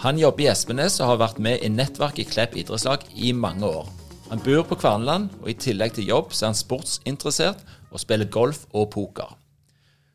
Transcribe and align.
Han 0.00 0.16
jobber 0.16 0.46
i 0.46 0.48
Espenes 0.48 0.94
og 1.02 1.10
har 1.10 1.18
vært 1.20 1.40
med 1.44 1.60
i 1.60 1.68
nettverket 1.68 2.30
Klepp 2.32 2.54
idrettslag 2.56 3.02
i 3.20 3.34
mange 3.36 3.68
år. 3.68 3.88
Han 4.30 4.40
bor 4.40 4.62
på 4.64 4.78
Kvarnland, 4.80 5.28
og 5.42 5.50
i 5.52 5.56
tillegg 5.60 5.92
til 5.98 6.08
jobb 6.08 6.32
så 6.32 6.46
er 6.46 6.52
han 6.54 6.56
sportsinteressert 6.56 7.60
og 7.90 8.00
spiller 8.00 8.30
golf 8.32 8.62
og 8.72 8.88
poker. 8.94 9.34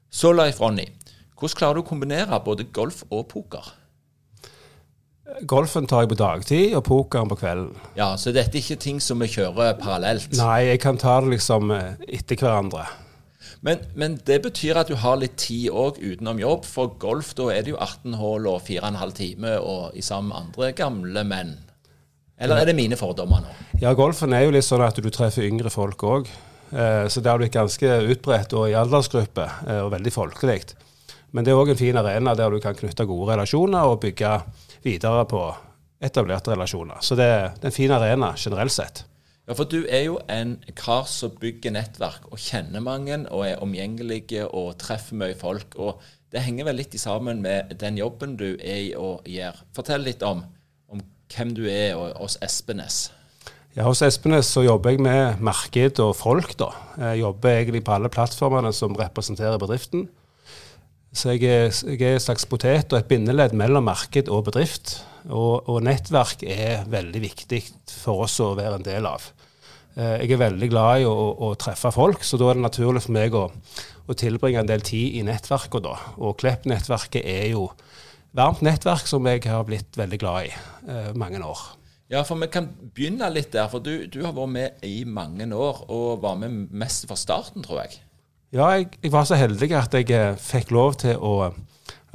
Så 0.09 0.31
Leif 0.33 0.57
Ronny, 0.63 0.87
hvordan 1.37 1.59
klarer 1.59 1.77
du 1.77 1.83
å 1.83 1.89
kombinere 1.89 2.39
både 2.41 2.65
golf 2.73 3.03
og 3.11 3.27
poker? 3.29 3.73
Golfen 5.45 5.85
tar 5.89 6.05
jeg 6.05 6.13
på 6.13 6.17
dagtid, 6.17 6.73
og 6.77 6.83
pokeren 6.87 7.29
på 7.29 7.37
kvelden. 7.43 7.73
Ja, 7.97 8.15
Så 8.15 8.31
dette 8.33 8.57
er 8.57 8.63
ikke 8.63 8.81
ting 8.81 9.01
som 9.01 9.19
vi 9.21 9.27
kjører 9.29 9.77
parallelt? 9.77 10.31
Nei, 10.37 10.71
jeg 10.71 10.81
kan 10.81 10.97
ta 10.97 11.19
det 11.21 11.33
liksom 11.35 11.73
eh, 11.75 11.97
etter 12.07 12.39
hverandre. 12.39 12.85
Men, 13.61 13.83
men, 13.95 14.17
det 14.27 14.41
betyr 14.43 14.79
at 14.81 14.89
du 14.91 14.97
har 14.99 15.19
litt 15.21 15.37
tid 15.41 15.69
òg 15.71 15.99
utenom 16.01 16.39
jobb. 16.41 16.65
For 16.67 16.95
golf, 17.01 17.33
da 17.37 17.49
er 17.53 17.65
det 17.65 17.75
jo 17.75 17.79
18 17.79 18.17
hull 18.19 18.49
og 18.51 18.63
4,5 18.67 19.15
timer 19.17 19.63
og 19.63 19.95
sammen 20.03 20.31
med 20.33 20.41
andre 20.41 20.71
gamle 20.77 21.23
menn. 21.27 21.55
Eller 22.35 22.61
er 22.61 22.67
det 22.67 22.75
mine 22.75 22.97
fordommer 22.99 23.45
nå? 23.45 23.53
Ja, 23.79 23.93
golfen 23.95 24.33
er 24.35 24.43
jo 24.43 24.55
litt 24.55 24.67
sånn 24.67 24.83
at 24.83 24.99
du 24.99 25.07
treffer 25.13 25.47
yngre 25.47 25.71
folk 25.71 26.03
òg. 26.03 26.27
Eh, 26.71 27.05
så 27.07 27.21
det 27.21 27.31
har 27.31 27.39
blitt 27.39 27.55
ganske 27.55 27.99
utbredt 28.11 28.55
og 28.57 28.67
i 28.69 28.75
aldersgruppe, 28.75 29.45
eh, 29.69 29.79
og 29.85 29.93
veldig 29.93 30.11
folkelig. 30.11 30.59
Men 31.31 31.45
det 31.45 31.53
er 31.53 31.61
òg 31.61 31.71
en 31.71 31.79
fin 31.79 31.99
arena 31.99 32.35
der 32.35 32.51
du 32.51 32.59
kan 32.63 32.75
knytte 32.75 33.07
gode 33.07 33.33
relasjoner 33.33 33.87
og 33.87 34.01
bygge 34.03 34.33
videre 34.83 35.23
på 35.31 35.41
etablerte 36.03 36.51
relasjoner. 36.53 36.99
Så 37.01 37.15
det 37.15 37.27
er 37.27 37.55
en 37.63 37.75
fin 37.75 37.91
arena 37.91 38.33
generelt 38.37 38.71
sett. 38.71 39.05
Ja, 39.45 39.53
for 39.53 39.69
du 39.69 39.83
er 39.85 40.07
jo 40.07 40.15
en 40.31 40.55
kar 40.73 41.05
som 41.09 41.35
bygger 41.37 41.75
nettverk 41.75 42.23
og 42.31 42.41
kjenner 42.41 42.81
mange 42.81 43.19
og 43.29 43.43
er 43.45 43.61
omgjengelig 43.61 44.23
og 44.47 44.71
treffer 44.81 45.19
mye 45.21 45.35
folk. 45.37 45.77
og 45.77 46.01
Det 46.33 46.41
henger 46.41 46.65
vel 46.71 46.81
litt 46.81 46.97
sammen 46.97 47.43
med 47.45 47.75
den 47.81 47.99
jobben 48.01 48.33
du 48.39 48.55
er 48.55 48.79
i 48.87 48.95
og 48.97 49.27
gjør. 49.29 49.61
Fortell 49.77 50.01
litt 50.07 50.25
om, 50.25 50.41
om 50.89 51.03
hvem 51.29 51.53
du 51.53 51.67
er 51.69 51.93
hos 52.17 52.39
Espenes. 52.41 53.11
Ja, 53.75 53.83
Hos 53.83 54.01
Espenes 54.01 54.47
så 54.47 54.63
jobber 54.63 54.93
jeg 54.95 55.03
med 55.03 55.41
marked 55.43 55.99
og 55.99 56.13
folk. 56.15 56.53
da. 56.57 56.71
Jeg 57.11 57.19
jobber 57.19 57.49
egentlig 57.51 57.83
på 57.83 57.91
alle 57.91 58.09
plattformene 58.09 58.71
som 58.73 58.95
representerer 58.95 59.59
bedriften. 59.59 60.07
Så 61.15 61.31
jeg 61.31 61.47
er, 61.47 61.69
jeg 61.71 62.01
er, 62.03 62.17
en 62.17 62.23
slags 62.23 62.43
potet 62.51 62.91
og 62.91 62.99
et 62.99 63.07
bindeledd 63.07 63.53
mellom 63.55 63.87
marked 63.87 64.27
og 64.27 64.49
bedrift. 64.49 64.97
Og, 65.29 65.63
og, 65.63 65.79
nettverk 65.87 66.43
er 66.43 66.83
veldig 66.91 67.21
viktig 67.23 67.61
for 67.87 68.25
oss 68.25 68.35
å 68.43 68.51
være 68.57 68.81
en 68.81 68.85
del 68.85 69.07
av. 69.07 69.29
Eh, 69.95 70.25
jeg 70.25 70.35
er 70.35 70.41
veldig 70.43 70.69
glad 70.73 71.05
i 71.05 71.07
å, 71.07 71.15
å, 71.47 71.53
treffe 71.59 71.93
folk, 71.95 72.25
så 72.27 72.37
da 72.41 72.51
er 72.51 72.59
det 72.59 72.65
naturlig 72.65 73.05
for 73.05 73.15
meg 73.15 73.37
å, 73.37 73.45
å 74.05 74.17
tilbringe 74.19 74.59
en 74.61 74.69
del 74.69 74.83
tid 74.85 75.15
i 75.15 75.23
nettverket. 75.25 75.87
da. 75.87 75.95
Og 76.19 76.35
Klepp-nettverket 76.41 77.23
er 77.23 77.47
jo 77.53 77.69
varmt 78.35 78.65
nettverk 78.67 79.07
som 79.07 79.25
jeg 79.31 79.47
har 79.47 79.63
blitt 79.67 79.95
veldig 79.95 80.19
glad 80.19 80.49
i 80.49 80.51
eh, 80.51 81.11
mange 81.15 81.39
år. 81.39 81.63
Ja, 82.11 82.21
for 82.27 82.37
vi 82.37 82.51
kan 82.53 82.67
begynne 82.93 83.31
litt 83.31 83.55
der. 83.55 83.71
For 83.71 83.81
du, 83.81 84.03
du 84.11 84.19
har 84.27 84.35
vært 84.35 84.51
med 84.51 84.83
i 84.85 84.99
mange 85.07 85.47
år, 85.55 85.85
og 85.87 86.19
var 86.27 86.35
med 86.43 86.75
mest 86.75 87.07
fra 87.07 87.17
starten, 87.17 87.63
tror 87.65 87.85
jeg. 87.85 88.03
Ja, 88.55 88.69
jeg, 88.71 88.93
jeg 89.03 89.11
var 89.11 89.25
så 89.27 89.35
heldig 89.35 89.67
at 89.75 89.95
jeg 89.97 90.11
eh, 90.15 90.37
fikk 90.39 90.69
lov 90.71 90.93
til 91.01 91.17
å 91.19 91.49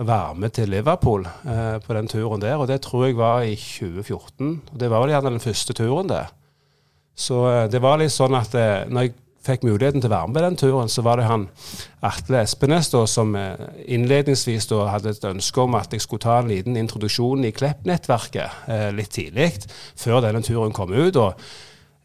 være 0.00 0.36
med 0.40 0.54
til 0.56 0.70
Liverpool 0.72 1.26
eh, 1.28 1.76
på 1.84 1.92
den 1.92 2.08
turen 2.08 2.40
der. 2.40 2.56
Og 2.56 2.70
det 2.70 2.78
tror 2.86 3.04
jeg 3.04 3.18
var 3.18 3.44
i 3.44 3.58
2014. 3.60 4.54
Og 4.72 4.78
det 4.80 4.88
var 4.88 5.04
vel 5.04 5.12
gjerne 5.12 5.34
den 5.34 5.44
første 5.44 5.76
turen, 5.76 6.08
det. 6.08 6.22
Så 7.12 7.42
eh, 7.50 7.66
det 7.68 7.82
var 7.84 8.00
litt 8.00 8.14
sånn 8.14 8.38
at 8.38 8.56
eh, 8.56 8.88
når 8.88 9.10
jeg 9.10 9.14
fikk 9.44 9.68
muligheten 9.68 10.00
til 10.00 10.08
å 10.08 10.14
være 10.14 10.30
med 10.30 10.38
på 10.38 10.46
den 10.46 10.58
turen, 10.64 10.88
så 10.88 11.04
var 11.04 11.20
det 11.20 11.28
han 11.28 11.48
Atle 12.08 12.40
Espenes 12.46 12.88
da, 12.94 13.04
som 13.04 13.36
eh, 13.36 13.60
innledningsvis 13.92 14.72
da, 14.72 14.86
hadde 14.94 15.12
et 15.12 15.30
ønske 15.34 15.60
om 15.60 15.76
at 15.76 15.92
jeg 15.92 16.06
skulle 16.06 16.24
ta 16.24 16.40
en 16.40 16.48
liten 16.48 16.80
introduksjon 16.80 17.44
i 17.44 17.52
Klepp-nettverket 17.52 18.64
eh, 18.72 18.88
litt 18.96 19.12
tidlig, 19.12 19.52
før 19.92 20.24
denne 20.24 20.40
turen 20.46 20.72
kom 20.72 20.96
ut. 20.96 21.20
og 21.20 21.50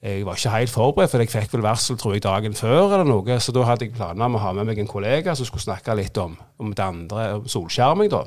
jeg 0.06 0.26
var 0.26 0.38
ikke 0.38 0.54
helt 0.54 0.70
forberedt, 0.70 1.10
for 1.10 1.24
jeg 1.24 1.32
fikk 1.34 1.54
vel 1.56 1.64
varsel 1.66 1.98
tror 1.98 2.14
jeg, 2.14 2.22
dagen 2.22 2.54
før. 2.54 2.94
eller 2.94 3.08
noe, 3.10 3.40
Så 3.42 3.52
da 3.52 3.64
hadde 3.66 3.88
jeg 3.88 3.96
planer 3.96 4.26
om 4.26 4.36
å 4.38 4.42
ha 4.44 4.52
med 4.54 4.68
meg 4.70 4.80
en 4.80 4.88
kollega 4.88 5.34
som 5.36 5.46
skulle 5.46 5.66
snakke 5.66 5.96
litt 5.98 6.18
om, 6.22 6.38
om 6.60 6.74
det 6.74 6.84
andre, 6.86 7.34
om 7.40 7.48
solskjerming. 7.50 8.12
da. 8.14 8.26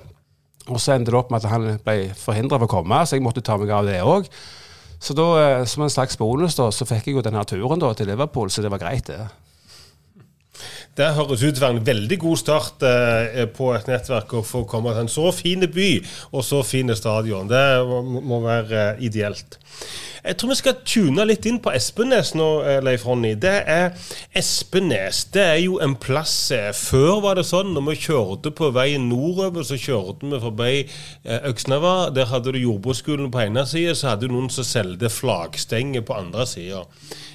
Og 0.69 0.81
så 0.81 0.97
endte 0.97 1.13
det 1.13 1.19
opp 1.19 1.31
med 1.31 1.45
at 1.45 1.51
han 1.53 1.79
ble 1.85 2.11
forhindra 2.19 2.59
fra 2.59 2.67
å 2.67 2.73
komme, 2.73 3.07
så 3.07 3.17
jeg 3.17 3.23
måtte 3.23 3.45
ta 3.47 3.57
meg 3.57 3.71
av 3.71 3.87
det 3.87 4.01
òg. 4.03 4.27
Så 4.99 5.15
da, 5.15 5.27
eh, 5.39 5.65
som 5.65 5.85
en 5.85 5.91
slags 5.91 6.19
bonus 6.19 6.57
da, 6.59 6.69
så 6.75 6.85
fikk 6.85 7.07
jeg 7.07 7.15
jo 7.15 7.23
denne 7.23 7.45
turen 7.47 7.79
da, 7.79 7.93
til 7.95 8.11
Liverpool, 8.11 8.51
så 8.51 8.63
det 8.63 8.71
var 8.71 8.83
greit, 8.83 9.07
det. 9.07 9.29
Det 10.99 11.13
høres 11.15 11.45
ut 11.47 11.61
som 11.61 11.77
en 11.77 11.85
veldig 11.87 12.19
god 12.19 12.41
start 12.41 12.83
eh, 12.89 13.45
på 13.55 13.71
et 13.77 13.87
nettverk 13.87 14.33
å 14.35 14.45
få 14.47 14.65
komme 14.67 14.91
til 14.97 15.05
en 15.05 15.13
så 15.13 15.31
fin 15.35 15.63
by 15.63 15.89
og 16.33 16.43
så 16.43 16.65
fine 16.67 16.97
stadion. 16.99 17.47
Det 17.51 17.65
må, 17.87 18.03
må 18.19 18.43
være 18.43 18.85
eh, 18.97 19.05
ideelt. 19.07 19.61
Jeg 20.25 20.37
tror 20.37 20.51
vi 20.51 20.57
skal 20.59 20.81
tune 20.85 21.25
litt 21.29 21.47
inn 21.47 21.61
på 21.63 21.71
Espenes 21.73 22.33
nå, 22.37 22.47
eh, 22.67 22.81
Leif 22.85 23.05
Ronny. 23.07 23.31
Det 23.39 23.55
er 23.71 23.95
Espenes. 24.37 25.23
Det 25.33 25.45
er 25.45 25.61
jo 25.63 25.79
en 25.85 25.95
plass 25.97 26.51
eh, 26.53 26.73
Før 26.77 27.23
var 27.25 27.39
det 27.39 27.47
sånn 27.49 27.71
når 27.77 27.87
vi 27.87 27.95
kjørte 28.09 28.53
på 28.59 28.73
veien 28.75 29.07
nordover, 29.09 29.65
så 29.65 29.79
kjørte 29.79 30.29
vi 30.29 30.43
forbi 30.43 30.73
eh, 30.83 31.47
Øksnava. 31.49 31.95
Der 32.15 32.29
hadde 32.33 32.53
du 32.53 32.61
jordbruksskolen 32.61 33.31
på 33.33 33.45
ene 33.47 33.65
sida, 33.71 33.95
så 33.95 34.13
hadde 34.13 34.27
du 34.27 34.35
noen 34.35 34.51
som 34.53 34.67
solgte 34.67 35.13
flaggstenger 35.13 36.05
på 36.05 36.19
andre 36.19 36.49
sida. 36.51 36.83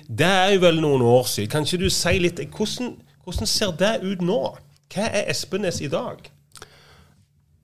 Det 0.06 0.28
er 0.28 0.54
jo 0.58 0.66
vel 0.68 0.84
noen 0.84 1.08
år 1.08 1.26
siden. 1.32 1.50
Kan 1.56 1.66
ikke 1.66 1.86
du 1.86 1.90
si 1.94 2.18
litt 2.20 2.44
hvordan, 2.44 2.98
hvordan 3.24 3.48
ser 3.48 3.74
det 3.80 3.98
ut 4.04 4.22
nå? 4.24 4.42
Hva 4.94 5.10
er 5.10 5.30
Espenes 5.32 5.80
i 5.82 5.90
dag? 5.92 6.22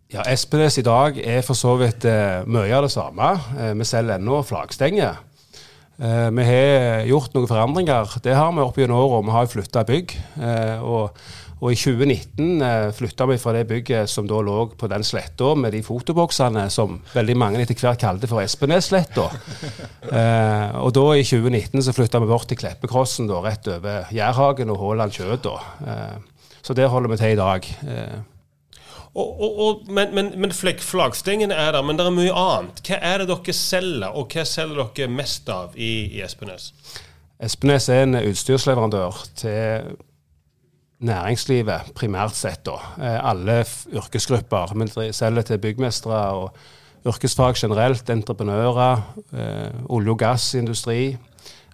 Ja, 0.09 0.23
Espenes 0.25 0.79
i 0.79 0.85
dag 0.85 1.19
er 1.21 1.43
for 1.45 1.57
så 1.57 1.75
vidt 1.77 2.07
eh, 2.09 2.45
mye 2.49 2.71
av 2.73 2.87
det 2.87 2.93
samme. 2.95 3.33
Eh, 3.59 3.73
vi 3.77 3.85
selger 3.85 4.17
ennå 4.17 4.39
flaggstenger. 4.47 5.19
Eh, 5.99 6.29
vi 6.31 6.45
har 6.47 7.03
gjort 7.09 7.35
noen 7.35 7.49
forandringer. 7.51 8.15
Det 8.23 8.33
har 8.33 8.53
vi 8.55 8.63
opp 8.63 8.79
gjennom 8.79 9.03
åra. 9.03 9.19
Vi 9.27 9.35
har 9.35 9.51
flytta 9.51 9.83
bygg. 9.85 10.15
Eh, 10.39 10.81
og, 10.81 11.19
og, 11.59 11.73
i 11.73 11.75
2019 11.75 12.63
eh, 12.63 12.87
flytta 12.95 13.27
vi 13.29 13.37
fra 13.41 13.53
det 13.55 13.65
bygget 13.67 14.09
som 14.11 14.27
da 14.29 14.39
lå 14.43 14.57
på 14.79 14.87
den 14.91 15.03
sletta 15.03 15.53
med 15.59 15.75
de 15.75 15.81
fotoboksene 15.83 16.65
som 16.71 17.01
veldig 17.13 17.35
mange 17.39 17.61
etter 17.63 17.77
hvert 17.79 17.99
kalte 18.01 18.29
for 18.31 18.43
Espenessletta. 18.43 19.29
Eh, 20.09 20.71
og 20.79 20.89
da 20.95 21.03
i 21.19 21.21
2019 21.27 21.83
så 21.85 21.93
flytta 21.93 22.17
vi 22.23 22.29
bort 22.31 22.47
til 22.49 22.57
Kleppekrossen 22.57 23.27
da, 23.29 23.43
rett 23.43 23.67
over 23.69 24.07
Jærhagen 24.15 24.71
og 24.73 24.79
Haaland 24.81 25.13
Kjøtt. 25.13 25.45
Eh, 25.85 26.15
så 26.65 26.73
det 26.73 26.87
holder 26.89 27.11
vi 27.11 27.17
til 27.19 27.35
i 27.35 27.37
dag. 27.37 27.67
Eh, 27.85 28.17
og, 29.13 29.29
og, 29.41 29.59
og, 29.59 29.91
men 29.93 30.15
men, 30.15 30.31
men 30.37 30.53
flaggstengene 30.53 31.53
er 31.53 31.71
der, 31.75 31.85
men 31.85 31.99
det 31.99 32.07
er 32.07 32.15
mye 32.15 32.33
annet. 32.33 32.81
Hva 32.87 32.99
er 33.01 33.21
det 33.21 33.29
dere 33.29 33.55
selger, 33.57 34.09
og 34.13 34.33
hva 34.33 34.45
selger 34.47 34.91
dere 34.95 35.13
mest 35.13 35.49
av 35.53 35.77
i, 35.77 35.91
i 36.17 36.23
Espenes? 36.25 36.71
Espenes 37.39 37.89
er 37.89 38.05
en 38.07 38.19
utstyrsleverandør 38.19 39.23
til 39.39 39.93
næringslivet, 40.99 41.93
primært 41.95 42.35
sett. 42.35 42.65
da. 42.65 42.77
Eh, 42.99 43.29
alle 43.29 43.63
yrkesgrupper. 43.93 44.73
Vi 44.75 45.11
selger 45.13 45.41
til 45.41 45.57
byggmestere 45.57 46.21
og 46.35 46.51
yrkesfag 47.05 47.55
generelt, 47.55 48.09
entreprenører, 48.09 49.01
eh, 49.33 49.71
olje- 49.89 50.11
og 50.11 50.19
gassindustri. 50.19 51.17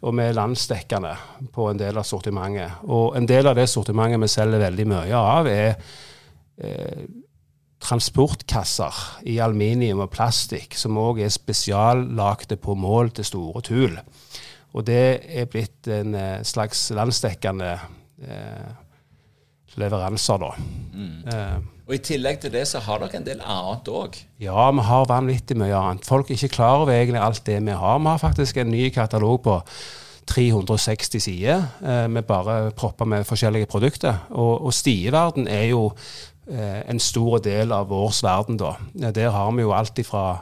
Og 0.01 0.13
vi 0.17 0.21
er 0.21 0.33
landsdekkende 0.33 1.15
på 1.53 1.69
en 1.69 1.79
del 1.79 1.97
av 1.97 2.03
sortimentet. 2.03 2.71
Og 2.83 3.17
en 3.17 3.25
del 3.25 3.47
av 3.47 3.55
det 3.55 3.69
sortimentet 3.69 4.21
vi 4.21 4.27
selger 4.27 4.59
veldig 4.59 4.87
mye 4.87 5.13
av, 5.13 5.47
er 5.47 5.75
eh, 6.61 7.05
transportkasser 7.79 8.93
i 9.25 9.37
aluminium 9.37 9.99
og 9.99 10.11
plastikk, 10.11 10.75
som 10.75 10.97
òg 10.97 11.21
er 11.21 11.29
spesiallagde 11.29 12.55
på 12.57 12.75
mål 12.75 13.09
til 13.09 13.25
store 13.25 13.61
tul. 13.61 13.99
Og 14.73 14.85
det 14.85 15.21
er 15.29 15.45
blitt 15.45 15.87
en 15.87 16.43
slags 16.43 16.91
landsdekkende 16.91 17.79
eh, 18.23 18.84
leveranser, 19.81 20.37
da. 20.41 20.51
Eh, 21.31 21.57
Og 21.87 21.93
i 21.93 22.01
tillegg 22.01 22.39
til 22.41 22.51
det 22.51 22.63
så 22.67 22.79
har 22.81 22.97
dere 23.03 23.19
en 23.19 23.25
del 23.27 23.41
annet 23.45 23.89
òg. 23.91 24.15
ja, 24.41 24.71
vi 24.71 24.81
har 24.87 25.05
vanvittig 25.05 25.57
mye 25.57 25.75
annet. 25.75 26.05
Folk 26.05 26.29
er 26.31 26.35
ikke 26.39 26.55
klar 26.55 26.79
over 26.81 26.93
egentlig 26.93 27.21
alt 27.21 27.43
det 27.45 27.59
vi 27.65 27.71
har. 27.71 27.99
Vi 27.99 28.07
har 28.09 28.17
faktisk 28.17 28.57
en 28.57 28.71
ny 28.71 28.89
katalog 28.89 29.43
på 29.43 29.59
360 30.27 31.19
sider 31.21 31.67
eh, 31.85 32.07
med 32.09 32.23
bare 32.25 32.71
propper 32.71 33.05
med 33.05 33.25
forskjellige 33.25 33.65
produkter. 33.69 34.23
Og, 34.29 34.65
og 34.65 34.73
stieverden 34.73 35.47
er 35.47 35.67
jo 35.69 35.91
eh, 36.49 36.81
en 36.89 36.99
stor 36.99 37.37
del 37.37 37.71
av 37.71 37.89
vår 37.89 38.15
verden, 38.23 38.57
da. 38.57 38.73
Der 39.11 39.29
har 39.29 39.51
vi 39.51 39.61
jo 39.61 39.73
alt 39.73 39.99
ifra 39.99 40.41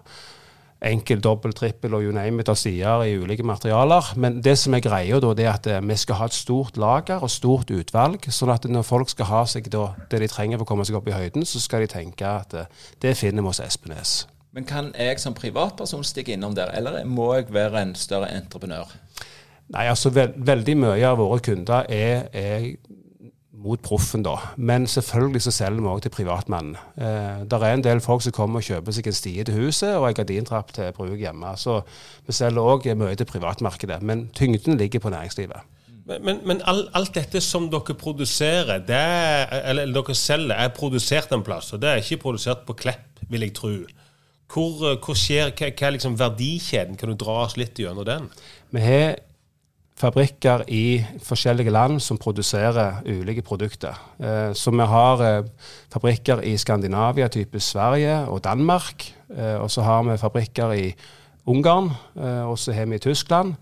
enkel, 0.84 1.22
dobbel, 1.24 1.54
trippel 1.56 1.96
og 1.96 2.04
you 2.06 2.14
name 2.16 2.44
it 2.44 2.52
av 2.52 2.58
sider 2.60 3.06
i 3.08 3.16
ulike 3.20 3.46
materialer. 3.48 4.14
Men 4.20 4.42
det 4.44 4.56
som 4.62 4.76
er 4.76 4.84
greia 4.84 5.20
da, 5.24 5.32
det 5.38 5.48
er 5.48 5.54
at 5.54 5.70
eh, 5.72 5.82
vi 5.84 5.98
skal 6.00 6.20
ha 6.20 6.28
et 6.30 6.38
stort 6.38 6.78
lager 6.82 7.24
og 7.24 7.32
stort 7.32 7.72
utvalg. 7.74 8.28
Sånn 8.28 8.54
at 8.54 8.68
når 8.70 8.86
folk 8.88 9.14
skal 9.14 9.30
ha 9.32 9.44
seg 9.50 9.70
da, 9.74 9.90
det 10.12 10.24
de 10.24 10.30
trenger 10.32 10.60
for 10.60 10.68
å 10.68 10.72
komme 10.74 10.88
seg 10.88 11.00
opp 11.00 11.10
i 11.10 11.16
høyden, 11.16 11.48
så 11.48 11.62
skal 11.64 11.86
de 11.86 11.92
tenke 11.94 12.28
at 12.28 12.56
eh, 12.58 12.86
det 13.04 13.16
finner 13.20 13.44
vi 13.44 13.54
hos 13.54 13.64
Espenes. 13.64 14.16
Men 14.54 14.68
kan 14.70 14.92
jeg 14.94 15.18
som 15.22 15.34
privatperson 15.34 16.04
stikke 16.06 16.36
innom 16.36 16.54
der, 16.58 16.70
eller 16.78 17.02
må 17.10 17.32
jeg 17.40 17.50
være 17.54 17.88
en 17.88 17.96
større 17.98 18.30
entreprenør? 18.36 18.92
Nei, 19.74 19.88
altså 19.90 20.12
veld, 20.14 20.36
Veldig 20.46 20.76
mye 20.78 21.08
av 21.08 21.18
våre 21.18 21.40
kunder 21.42 21.88
er, 21.90 22.28
er 22.36 22.68
mot 23.64 23.82
proffen, 23.82 24.24
da. 24.26 24.36
Men 24.58 24.88
selvfølgelig 24.88 25.42
så 25.46 25.54
selger 25.56 25.82
vi 25.82 25.92
òg 25.92 26.02
til 26.04 26.14
privatmannen. 26.14 26.76
Eh, 26.98 27.44
det 27.50 27.60
er 27.60 27.70
en 27.72 27.86
del 27.86 28.02
folk 28.04 28.24
som 28.26 28.36
kommer 28.36 28.60
og 28.60 28.68
kjøper 28.68 28.96
seg 28.96 29.08
en 29.08 29.18
stie 29.18 29.46
til 29.48 29.60
huset 29.62 29.96
og 29.96 30.10
en 30.10 30.18
gardintrapp 30.18 30.74
til 30.76 30.92
bruk 30.96 31.16
hjemme. 31.20 31.54
Så 31.60 31.80
vi 32.28 32.36
selger 32.36 32.74
òg 32.74 32.90
mye 33.00 33.16
til 33.16 33.30
privatmarkedet. 33.30 34.02
Men 34.02 34.28
tyngden 34.36 34.78
ligger 34.78 35.00
på 35.00 35.14
næringslivet. 35.14 35.64
Men, 36.04 36.26
men, 36.26 36.40
men 36.44 36.62
all, 36.68 36.88
alt 36.94 37.16
dette 37.16 37.40
som 37.42 37.70
dere 37.72 37.96
produserer, 37.96 38.82
det 38.84 39.00
er, 39.00 39.46
eller, 39.64 39.88
eller 39.88 40.02
dere 40.02 40.16
selger, 40.20 40.56
er 40.56 40.74
produsert 40.76 41.32
en 41.32 41.46
plass. 41.48 41.72
Og 41.74 41.82
det 41.82 41.90
er 41.90 42.04
ikke 42.04 42.26
produsert 42.26 42.66
på 42.68 42.76
Klepp, 42.84 43.24
vil 43.32 43.48
jeg 43.48 43.56
tro. 43.56 43.76
Hvor, 44.54 44.90
eh, 44.90 44.98
hvor 45.00 45.18
skjer, 45.18 45.54
hva, 45.56 45.72
hva 45.72 45.88
er 45.88 45.96
liksom 45.96 46.20
verdikjeden? 46.20 47.00
Kan 47.00 47.14
du 47.14 47.20
dra 47.20 47.46
oss 47.46 47.56
litt 47.58 47.80
gjennom 47.80 48.08
den? 48.08 48.28
Vi 48.76 48.84
har 48.84 49.16
fabrikker 50.00 50.64
i 50.68 51.04
forskjellige 51.24 51.72
land 51.72 52.00
som 52.02 52.18
produserer 52.18 53.02
ulike 53.06 53.42
produkter. 53.46 53.98
Eh, 54.20 54.54
så 54.54 54.72
vi 54.72 54.88
har 54.90 55.22
eh, 55.22 55.44
fabrikker 55.94 56.42
i 56.44 56.58
Skandinavia, 56.58 57.28
type 57.28 57.60
Sverige 57.60 58.26
og 58.28 58.44
Danmark. 58.44 59.14
Eh, 59.30 59.62
og 59.62 59.72
så 59.72 59.82
har 59.82 60.04
vi 60.04 60.18
fabrikker 60.18 60.72
i 60.72 60.94
Ungarn, 61.46 61.90
og 62.48 62.60
så 62.60 62.72
har 62.72 62.86
vi 62.86 62.96
i 62.96 63.00
Tyskland. 63.00 63.56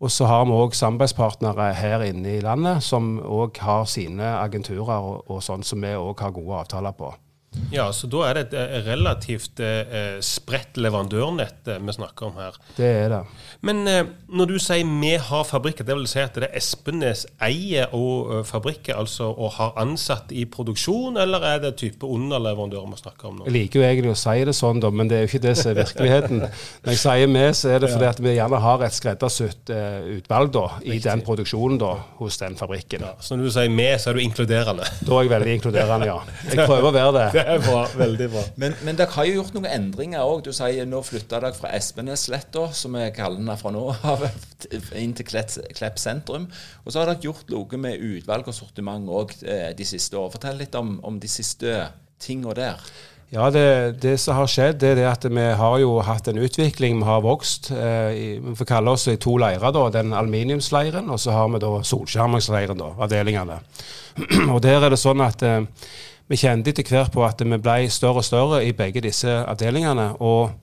Og 0.00 0.10
så 0.10 0.26
har 0.26 0.44
vi 0.44 0.56
òg 0.58 0.74
samarbeidspartnere 0.74 1.68
her 1.78 2.02
inne 2.02 2.32
i 2.36 2.40
landet 2.42 2.82
som 2.82 3.20
òg 3.22 3.60
har 3.62 3.84
sine 3.86 4.32
agenturer 4.40 4.98
og, 4.98 5.30
og 5.30 5.38
sånn 5.42 5.62
som 5.62 5.78
vi 5.78 5.92
òg 5.94 6.18
har 6.18 6.34
gode 6.34 6.64
avtaler 6.64 6.96
på. 6.98 7.12
Ja, 7.72 7.86
så 7.92 8.08
da 8.08 8.22
er 8.28 8.38
det 8.38 8.42
et 8.50 8.54
eh, 8.56 8.78
relativt 8.86 9.60
eh, 9.60 10.18
spredt 10.24 10.78
leverandørnett 10.80 11.68
eh, 11.68 11.80
vi 11.84 11.92
snakker 11.96 12.30
om 12.30 12.38
her. 12.40 12.56
Det 12.76 12.88
er 12.88 13.12
det. 13.12 13.20
Men 13.64 13.82
eh, 13.88 14.06
når 14.32 14.50
du 14.54 14.56
sier 14.62 14.88
vi 15.02 15.12
har 15.20 15.44
fabrikker, 15.48 15.84
det 15.88 15.96
vil 15.98 16.08
si 16.08 16.20
at 16.22 16.36
det 16.36 16.48
er 16.48 16.56
Espenes 16.58 17.26
eier 17.44 17.92
og 17.96 18.32
eh, 18.38 18.42
fabrikker, 18.48 18.96
altså 18.96 19.28
og 19.32 19.52
har 19.58 19.76
ansatt 19.80 20.32
i 20.32 20.44
produksjon, 20.48 21.16
eller 21.20 21.44
er 21.52 21.60
det 21.66 21.74
type 21.80 22.08
underleverandører 22.08 22.88
vi 22.92 23.00
snakker 23.02 23.28
om 23.30 23.40
nå? 23.40 23.46
Jeg 23.50 23.56
liker 23.58 23.80
jo 23.82 23.86
egentlig 23.88 24.14
å 24.14 24.20
si 24.22 24.36
det 24.48 24.56
sånn, 24.56 24.80
da, 24.82 24.92
men 24.92 25.12
det 25.12 25.18
er 25.18 25.24
jo 25.26 25.30
ikke 25.32 25.42
det 25.46 25.54
som 25.60 25.72
er 25.72 25.78
virkeligheten. 25.82 26.42
Når 26.84 26.94
jeg 26.96 27.02
sier 27.04 27.32
vi, 27.36 27.44
så 27.60 27.72
er 27.76 27.84
det 27.84 27.92
fordi 27.92 28.08
at 28.10 28.24
vi 28.24 28.34
gjerne 28.38 28.62
har 28.64 28.86
et 28.88 28.96
skreddersydd 28.96 29.74
eh, 29.76 30.10
utvalg 30.18 30.52
da, 30.56 30.64
i 30.88 30.98
den 31.04 31.24
produksjonen 31.26 31.80
da, 31.80 31.92
hos 32.20 32.40
den 32.40 32.56
fabrikken. 32.60 33.04
Så 33.20 33.36
når 33.36 33.48
du 33.48 33.54
sier 33.58 33.72
vi, 33.76 33.88
så 34.00 34.12
er 34.12 34.18
du 34.18 34.24
inkluderende. 34.24 34.88
Da 35.04 35.16
er 35.18 35.26
jeg 35.28 35.34
veldig 35.36 35.56
inkluderende, 35.58 36.10
ja. 36.12 36.18
Jeg 36.52 36.66
prøver 36.68 36.88
å 36.90 36.94
være 36.94 37.12
det. 37.16 37.41
Det 37.42 37.56
er 37.56 37.62
bra. 37.66 37.82
Veldig 37.98 38.28
bra. 38.32 38.44
Men, 38.62 38.76
men 38.86 38.98
dere 38.98 39.14
har 39.16 39.28
jo 39.28 39.36
gjort 39.40 39.56
noen 39.56 39.68
endringer 39.70 40.24
òg. 40.24 40.44
Du 40.46 40.52
sier 40.56 40.88
nå 40.88 41.02
flytta 41.06 41.40
dere 41.42 41.56
fra 41.56 41.72
Espenesletta, 41.76 42.68
som 42.76 42.98
vi 42.98 43.06
kaller 43.16 43.42
den 43.42 43.52
fra 43.60 43.74
nå 43.74 43.84
av, 43.92 44.26
inn 45.02 45.14
til 45.18 45.28
Klepp, 45.28 45.56
Klepp 45.76 46.00
sentrum. 46.02 46.48
Og 46.84 46.92
så 46.92 47.02
har 47.02 47.12
dere 47.12 47.28
gjort 47.28 47.52
noe 47.52 47.80
med 47.84 48.02
utvalg 48.12 48.50
og 48.50 48.56
sortiment 48.56 49.10
òg 49.12 49.34
de 49.42 49.88
siste 49.88 50.18
årene. 50.18 50.36
Fortell 50.36 50.62
litt 50.62 50.76
om, 50.78 50.96
om 51.06 51.18
de 51.20 51.30
siste 51.30 51.80
tinga 52.22 52.54
der. 52.56 52.92
Ja, 53.32 53.46
det, 53.50 53.96
det 54.02 54.18
som 54.20 54.36
har 54.36 54.48
skjedd, 54.50 54.76
det 54.82 54.90
er 54.90 54.98
det 54.98 55.04
at 55.08 55.22
vi 55.24 55.44
har 55.56 55.76
jo 55.80 55.94
hatt 56.04 56.26
en 56.28 56.40
utvikling. 56.44 56.98
Vi 57.00 57.06
har 57.08 57.22
vokst. 57.24 57.70
Eh, 57.72 58.10
i, 58.12 58.26
vi 58.44 58.52
får 58.58 58.68
kalle 58.68 58.92
oss 58.92 59.06
i 59.08 59.16
to 59.16 59.38
leirer. 59.40 59.72
da, 59.72 59.86
Den 59.88 60.12
aluminiumsleiren, 60.12 61.08
og 61.08 61.20
så 61.20 61.32
har 61.32 61.48
vi 61.48 61.62
da 61.62 61.70
solskjermingsleiren, 61.80 62.76
da, 62.76 62.90
avdelingene. 63.06 63.56
og 64.52 64.60
der 64.60 64.84
er 64.84 64.92
det 64.92 65.00
sånn 65.00 65.24
at 65.24 65.40
eh, 65.48 65.64
vi 66.32 66.40
kjente 66.40 66.72
etter 66.72 66.88
hvert 66.88 67.12
på 67.12 67.24
at 67.26 67.42
vi 67.44 67.58
ble 67.60 67.90
større 67.92 68.22
og 68.22 68.24
større 68.24 68.62
i 68.64 68.72
begge 68.76 69.02
disse 69.04 69.28
avdelingene. 69.28 70.14
og 70.20 70.58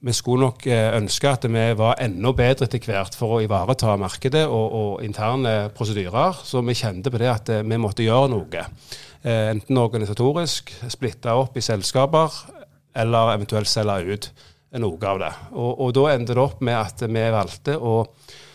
vi 0.00 0.12
skulle 0.16 0.46
nok 0.46 0.64
eh, 0.66 0.94
ønske 0.96 1.28
at 1.28 1.42
vi 1.44 1.62
var 1.76 1.98
enda 2.00 2.30
bedre 2.32 2.64
etter 2.64 2.80
hvert 2.88 3.16
for 3.18 3.36
å 3.36 3.40
ivareta 3.44 3.98
markedet 4.00 4.46
og, 4.46 4.76
og 4.78 5.02
interne 5.04 5.68
prosedyrer. 5.76 6.38
Så 6.40 6.62
vi 6.64 6.76
kjente 6.78 7.12
på 7.12 7.20
det 7.20 7.28
at 7.28 7.52
eh, 7.52 7.66
vi 7.66 7.76
måtte 7.76 8.06
gjøre 8.06 8.30
noe. 8.32 8.62
Eh, 9.20 9.50
enten 9.50 9.82
organisatorisk, 9.82 10.72
splitte 10.88 11.34
opp 11.36 11.58
i 11.60 11.64
selskaper, 11.64 12.32
eller 12.96 13.34
eventuelt 13.34 13.68
selge 13.68 14.16
ut 14.16 14.30
noe 14.80 15.12
av 15.12 15.20
det. 15.20 15.32
Og, 15.52 15.70
og 15.84 15.92
da 15.98 16.08
endte 16.14 16.38
det 16.38 16.46
opp 16.46 16.64
med 16.64 16.80
at 16.80 17.04
vi 17.04 17.28
valgte 17.36 17.76
å 17.76 17.96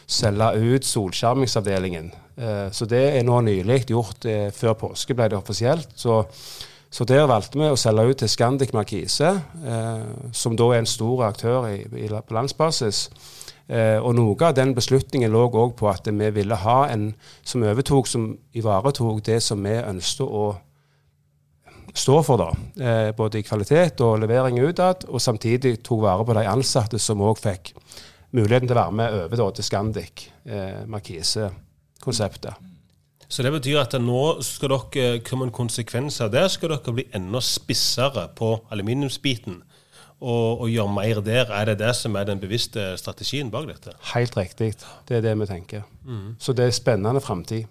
selge 0.10 0.54
ut 0.58 0.90
solskjermingsavdelingen. 0.96 2.10
Eh, 2.36 2.72
så 2.72 2.86
det 2.90 3.04
er 3.16 3.24
nå 3.24 3.40
nylig 3.46 3.86
gjort. 3.92 4.26
Eh, 4.28 4.50
før 4.54 4.76
påske 4.80 5.16
ble 5.16 5.30
det 5.32 5.40
offisielt. 5.40 5.96
Så, 5.96 6.24
så 6.92 7.08
der 7.08 7.28
valgte 7.30 7.60
vi 7.60 7.72
å 7.72 7.80
selge 7.80 8.10
ut 8.10 8.22
til 8.24 8.32
Scandic 8.32 8.76
Markise, 8.76 9.32
eh, 9.64 10.06
som 10.36 10.58
da 10.60 10.70
er 10.74 10.84
en 10.84 10.90
stor 10.90 11.26
aktør 11.30 11.70
i, 11.72 11.80
i, 12.06 12.10
på 12.12 12.38
landsbasis. 12.38 13.08
Og 13.66 14.12
noe 14.14 14.36
av 14.46 14.52
den 14.54 14.76
beslutningen 14.78 15.32
lå 15.34 15.48
òg 15.48 15.72
på 15.80 15.88
at 15.90 16.06
vi 16.06 16.28
ville 16.36 16.54
ha 16.62 16.84
en 16.86 17.08
som 17.42 17.64
overtok, 17.66 18.06
som 18.06 18.28
ivaretok 18.54 19.24
det 19.26 19.40
som 19.42 19.66
vi 19.66 19.74
ønsket 19.80 20.22
å 20.22 20.44
stå 21.98 22.20
for, 22.28 22.38
da. 22.38 23.10
Både 23.18 23.42
i 23.42 23.48
kvalitet 23.48 24.06
og 24.06 24.20
levering 24.22 24.62
utad, 24.62 25.08
og 25.10 25.18
samtidig 25.18 25.80
tok 25.82 26.06
vare 26.06 26.30
på 26.30 26.38
de 26.38 26.46
ansatte 26.46 27.02
som 27.02 27.26
òg 27.26 27.42
fikk 27.42 27.74
muligheten 28.38 28.70
til 28.70 28.78
å 28.78 28.84
være 28.84 28.98
med 29.02 29.20
over 29.24 29.42
da, 29.42 29.52
til 29.58 29.66
Scandic 29.66 30.28
eh, 30.46 30.84
Markise-konseptet. 31.96 32.54
Så 33.28 33.44
det 33.44 33.52
betyr 33.52 33.80
at 33.82 33.96
nå 34.00 34.42
skal 34.46 34.70
dere 34.70 35.22
komme 35.26 35.48
en 35.48 35.56
konsekvens 35.56 36.22
av 36.22 36.32
det. 36.32 36.46
Skal 36.52 36.70
dere 36.70 36.94
bli 36.94 37.08
enda 37.14 37.42
spissere 37.42 38.28
på 38.38 38.62
aluminiumsbiten 38.72 39.64
og, 40.22 40.62
og 40.62 40.70
gjøre 40.70 40.94
mer 40.94 41.22
der? 41.26 41.50
Er 41.50 41.66
det 41.66 41.80
det 41.80 41.96
som 41.96 42.16
er 42.16 42.26
den 42.26 42.40
bevisste 42.40 42.94
strategien 42.98 43.50
bak 43.52 43.68
dette? 43.68 43.96
Helt 44.14 44.38
riktig. 44.38 44.76
Det 45.08 45.18
er 45.18 45.26
det 45.26 45.34
vi 45.40 45.50
tenker. 45.50 45.84
Så 46.40 46.54
det 46.54 46.68
er 46.68 46.78
spennende 46.78 47.22
framtid. 47.22 47.66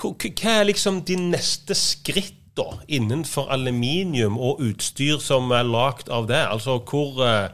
Hva 0.00 0.58
er 0.58 0.66
liksom 0.66 1.04
de 1.04 1.16
neste 1.16 1.74
skritt 1.74 2.36
da, 2.58 2.66
innenfor 2.90 3.46
aluminium 3.54 4.34
og 4.42 4.58
utstyr 4.64 5.20
som 5.22 5.52
er 5.54 5.62
lagd 5.62 6.10
av 6.10 6.26
det? 6.26 6.42
Altså 6.50 6.80
hvor, 6.82 7.22
eh, 7.22 7.48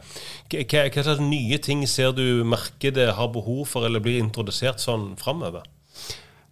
hva 0.49 1.03
slags 1.03 1.21
nye 1.21 1.57
ting 1.61 1.85
ser 1.87 2.17
du 2.17 2.43
markedet 2.43 3.13
har 3.13 3.29
behov 3.29 3.67
for 3.67 3.85
eller 3.85 4.01
blir 4.01 4.17
introdusert 4.23 4.81
sånn 4.81 5.11
framover? 5.21 5.67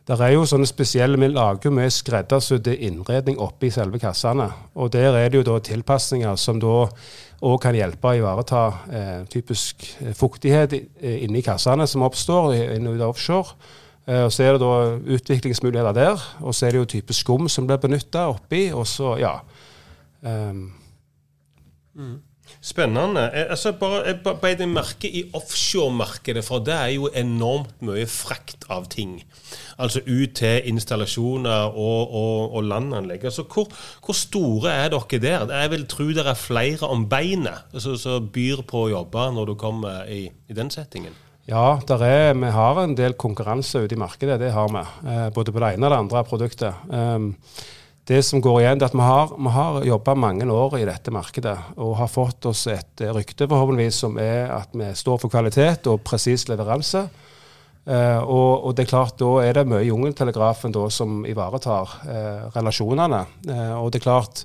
Det 0.06 0.20
er 0.22 0.36
jo 0.36 0.44
sånne 0.46 0.68
spesielle, 0.70 1.18
Vi 1.18 1.28
lager 1.34 1.72
jo 1.72 1.90
skreddersydd 1.90 2.68
innredning 2.78 3.40
oppi 3.42 3.72
selve 3.74 3.98
kassene. 4.00 4.52
og 4.76 4.92
Der 4.92 5.16
er 5.18 5.30
det 5.30 5.38
jo 5.40 5.44
da 5.54 5.60
tilpasninger 5.60 6.36
som 6.38 6.60
da 6.60 6.88
òg 7.42 7.60
kan 7.62 7.74
hjelpe 7.76 8.08
å 8.12 8.14
ivareta 8.20 8.62
eh, 8.92 9.26
typisk 9.26 9.82
eh, 10.02 10.14
fuktighet 10.14 10.74
eh, 10.74 11.24
inni 11.24 11.42
kassene 11.42 11.88
som 11.88 12.02
oppstår 12.04 12.54
i- 12.54 12.76
inn 12.76 12.88
og 12.88 12.96
ut 12.96 13.02
offshore. 13.02 13.56
Eh, 14.08 14.24
og 14.26 14.32
Så 14.32 14.44
er 14.44 14.52
det 14.54 14.62
da 14.62 15.00
utviklingsmuligheter 15.18 15.94
der. 15.94 16.22
Og 16.42 16.54
så 16.54 16.68
er 16.68 16.72
det 16.72 16.78
jo 16.78 16.86
type 16.86 17.14
skum 17.14 17.50
som 17.50 17.66
blir 17.68 17.78
benytta 17.78 18.28
oppi. 18.30 18.72
Og 18.74 18.86
så, 18.86 19.18
ja. 19.20 19.40
ehm, 20.24 20.72
Spennende. 22.66 23.28
Jeg, 23.34 23.46
altså 23.54 23.72
bare, 23.78 24.02
jeg 24.08 24.38
beit 24.42 24.62
meg 24.64 24.72
merke 24.80 25.10
i 25.10 25.22
offshoremarkedet, 25.38 26.42
for 26.46 26.64
det 26.66 26.74
er 26.74 26.94
jo 26.96 27.10
enormt 27.14 27.84
mye 27.86 28.08
frakt 28.10 28.66
av 28.74 28.88
ting. 28.90 29.20
Altså 29.78 30.02
ut 30.08 30.34
til 30.40 30.66
installasjoner 30.72 31.70
og, 31.70 32.10
og, 32.10 32.56
og 32.58 32.66
landanlegg. 32.66 33.28
Altså 33.30 33.46
hvor, 33.46 33.70
hvor 34.06 34.18
store 34.18 34.74
er 34.74 34.90
dere 34.96 35.22
der? 35.22 35.54
Jeg 35.54 35.74
vil 35.76 35.86
tro 35.92 36.10
dere 36.10 36.34
er 36.34 36.40
flere 36.40 36.90
om 36.90 37.06
beinet 37.10 37.70
altså, 37.74 37.94
som 38.02 38.32
byr 38.34 38.66
på 38.68 38.88
å 38.88 38.90
jobbe 38.96 39.30
når 39.36 39.52
du 39.52 39.56
kommer 39.60 40.10
i, 40.10 40.26
i 40.26 40.58
den 40.58 40.74
settingen. 40.74 41.14
Ja, 41.46 41.78
er, 41.78 42.34
vi 42.34 42.50
har 42.50 42.80
en 42.82 42.96
del 42.98 43.14
konkurranse 43.22 43.84
ute 43.86 43.94
i 43.94 44.02
markedet, 44.02 44.40
det 44.42 44.50
har 44.56 44.72
vi. 44.74 44.82
Eh, 45.12 45.28
både 45.34 45.54
på 45.54 45.62
det 45.62 45.76
ene 45.76 45.86
og 45.86 45.94
det 45.94 46.00
andre 46.02 46.24
produktet. 46.26 46.88
Um, 46.90 47.36
det 48.06 48.22
som 48.22 48.42
går 48.42 48.60
igjen, 48.62 48.82
er 48.82 48.86
at 48.86 48.94
vi 48.94 49.02
har, 49.02 49.32
vi 49.34 49.52
har 49.56 49.86
jobba 49.88 50.14
mange 50.14 50.46
år 50.54 50.78
i 50.78 50.86
dette 50.86 51.14
markedet 51.14 51.56
og 51.82 51.96
har 51.98 52.12
fått 52.12 52.46
oss 52.46 52.68
et 52.70 53.02
rykte 53.02 53.48
forhåpentligvis 53.50 54.02
som 54.04 54.20
er 54.22 54.52
at 54.54 54.76
vi 54.78 54.92
står 54.94 55.24
for 55.24 55.34
kvalitet 55.34 55.90
og 55.90 56.04
presis 56.06 56.46
leveranse. 56.52 57.08
Eh, 57.86 58.20
og, 58.22 58.66
og, 58.66 58.72
det 58.74 58.86
er 58.86 58.92
klart, 58.94 59.18
da 59.22 59.32
er 59.46 59.58
det 59.58 59.68
mye 59.70 59.86
Jungeltelegrafen 59.86 60.74
da, 60.74 60.88
som 60.94 61.20
ivaretar 61.30 61.98
eh, 62.06 62.48
relasjonene. 62.56 63.26
Eh, 63.50 63.76
og 63.78 63.92
det 63.94 64.02
er 64.02 64.06
klart 64.08 64.42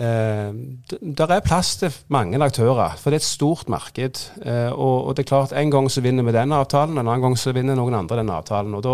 eh, 0.00 0.48
Det 0.96 1.26
er 1.28 1.44
plass 1.44 1.74
til 1.82 1.98
mange 2.12 2.40
aktører, 2.44 2.96
for 2.96 3.12
det 3.12 3.20
er 3.20 3.24
et 3.24 3.32
stort 3.32 3.68
marked. 3.72 4.24
Eh, 4.44 4.72
og, 4.72 4.96
og, 5.10 5.12
det 5.16 5.26
er 5.26 5.32
klart, 5.34 5.52
en 5.56 5.72
gang 5.72 5.88
så 5.92 6.04
vinner 6.04 6.24
vi 6.24 6.36
den 6.36 6.56
avtalen, 6.56 6.96
en 6.96 7.04
annen 7.04 7.28
gang 7.28 7.36
så 7.36 7.52
vinner 7.56 7.76
noen 7.76 8.00
andre 8.00 8.22
den 8.22 8.32
avtalen. 8.32 8.76
Og 8.76 8.88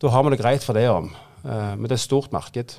da 0.00 0.12
har 0.12 0.24
vi 0.24 0.32
det 0.32 0.40
greit 0.40 0.64
for 0.64 0.76
det 0.76 0.88
om. 0.92 1.12
Eh, 1.44 1.72
men 1.76 1.86
det 1.88 1.94
er 1.94 2.00
et 2.00 2.06
stort 2.08 2.32
marked. 2.32 2.78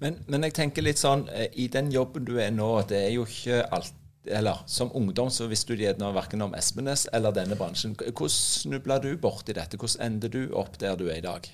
Men, 0.00 0.16
men, 0.26 0.46
jeg 0.48 0.56
tenker 0.56 0.84
litt 0.84 0.98
sånn, 1.00 1.26
i 1.52 1.68
den 1.68 1.90
jobben 1.92 2.24
du 2.24 2.38
er 2.40 2.54
nå, 2.54 2.70
det 2.88 3.02
er 3.04 3.12
jo 3.18 3.26
ikke 3.28 3.60
alt 3.68 3.92
eller 4.24 4.62
som 4.66 4.88
ungdom 4.96 5.30
så 5.30 5.46
visste 5.50 5.74
du 5.74 5.82
gjerne 5.82 6.08
verken 6.14 6.42
om 6.46 6.54
Espenes 6.56 7.06
eller 7.12 7.34
denne 7.36 7.58
bransjen. 7.60 7.92
Hvordan 7.98 8.32
snubla 8.32 8.98
du 9.02 9.10
borti 9.20 9.52
dette? 9.52 9.76
Hvordan 9.76 10.06
endte 10.06 10.30
du 10.32 10.46
opp 10.56 10.78
der 10.80 10.96
du 10.96 11.08
er 11.08 11.18
i 11.18 11.24
dag? 11.24 11.48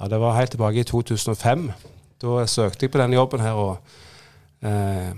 Ja, 0.00 0.08
Det 0.08 0.20
var 0.20 0.34
helt 0.34 0.50
tilbake 0.50 0.80
i 0.80 0.84
2005. 0.84 1.70
Da 2.18 2.46
søkte 2.46 2.84
jeg 2.84 2.90
på 2.90 2.98
denne 2.98 3.14
jobben 3.14 3.40
her. 3.40 3.52
og 3.52 3.78
eh, 4.62 5.14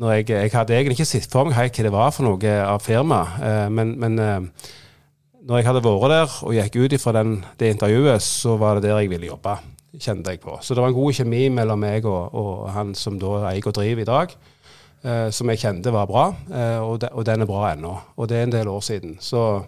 jeg, 0.00 0.30
jeg, 0.30 0.50
hadde 0.52 0.74
egentlig 0.74 0.98
ikke 0.98 1.04
sett 1.04 1.30
for 1.30 1.44
meg 1.44 1.56
hva 1.56 1.84
det 1.84 1.92
var 1.92 2.10
for 2.10 2.24
noe 2.24 2.52
av 2.64 2.80
firmaet, 2.80 3.42
eh, 3.44 3.68
men, 3.68 3.98
men 4.00 4.18
eh, 4.18 4.40
når 5.46 5.60
jeg 5.60 5.68
hadde 5.70 5.84
vært 5.84 6.12
der 6.12 6.38
og 6.46 6.56
gikk 6.56 6.78
ut 6.84 6.96
fra 7.00 7.24
det 7.24 7.74
intervjuet, 7.74 8.22
så 8.22 8.56
var 8.60 8.76
det 8.76 8.88
der 8.88 9.00
jeg 9.00 9.10
ville 9.12 9.30
jobbe, 9.30 9.56
kjente 9.96 10.34
jeg 10.34 10.42
på. 10.42 10.58
Så 10.60 10.76
det 10.76 10.84
var 10.84 10.92
en 10.92 10.98
god 10.98 11.16
kjemi 11.16 11.46
mellom 11.54 11.80
meg 11.80 12.08
og, 12.08 12.34
og 12.36 12.70
han 12.74 12.94
som 12.98 13.18
da 13.20 13.46
eier 13.50 13.68
og 13.70 13.76
driver 13.76 14.04
i 14.04 14.10
dag 14.10 14.34
eh, 15.04 15.28
som 15.34 15.50
jeg 15.50 15.62
kjente 15.62 15.92
var 15.94 16.08
bra, 16.10 16.30
eh, 16.50 16.78
og, 16.78 17.00
de, 17.02 17.10
og, 17.12 17.24
den 17.26 17.44
er 17.44 17.50
bra 17.50 17.70
ennå. 17.72 17.94
Og 18.16 18.30
det 18.30 18.38
er 18.38 18.48
en 18.48 18.54
del 18.54 18.70
år 18.70 18.84
siden. 18.84 19.16
Så 19.22 19.62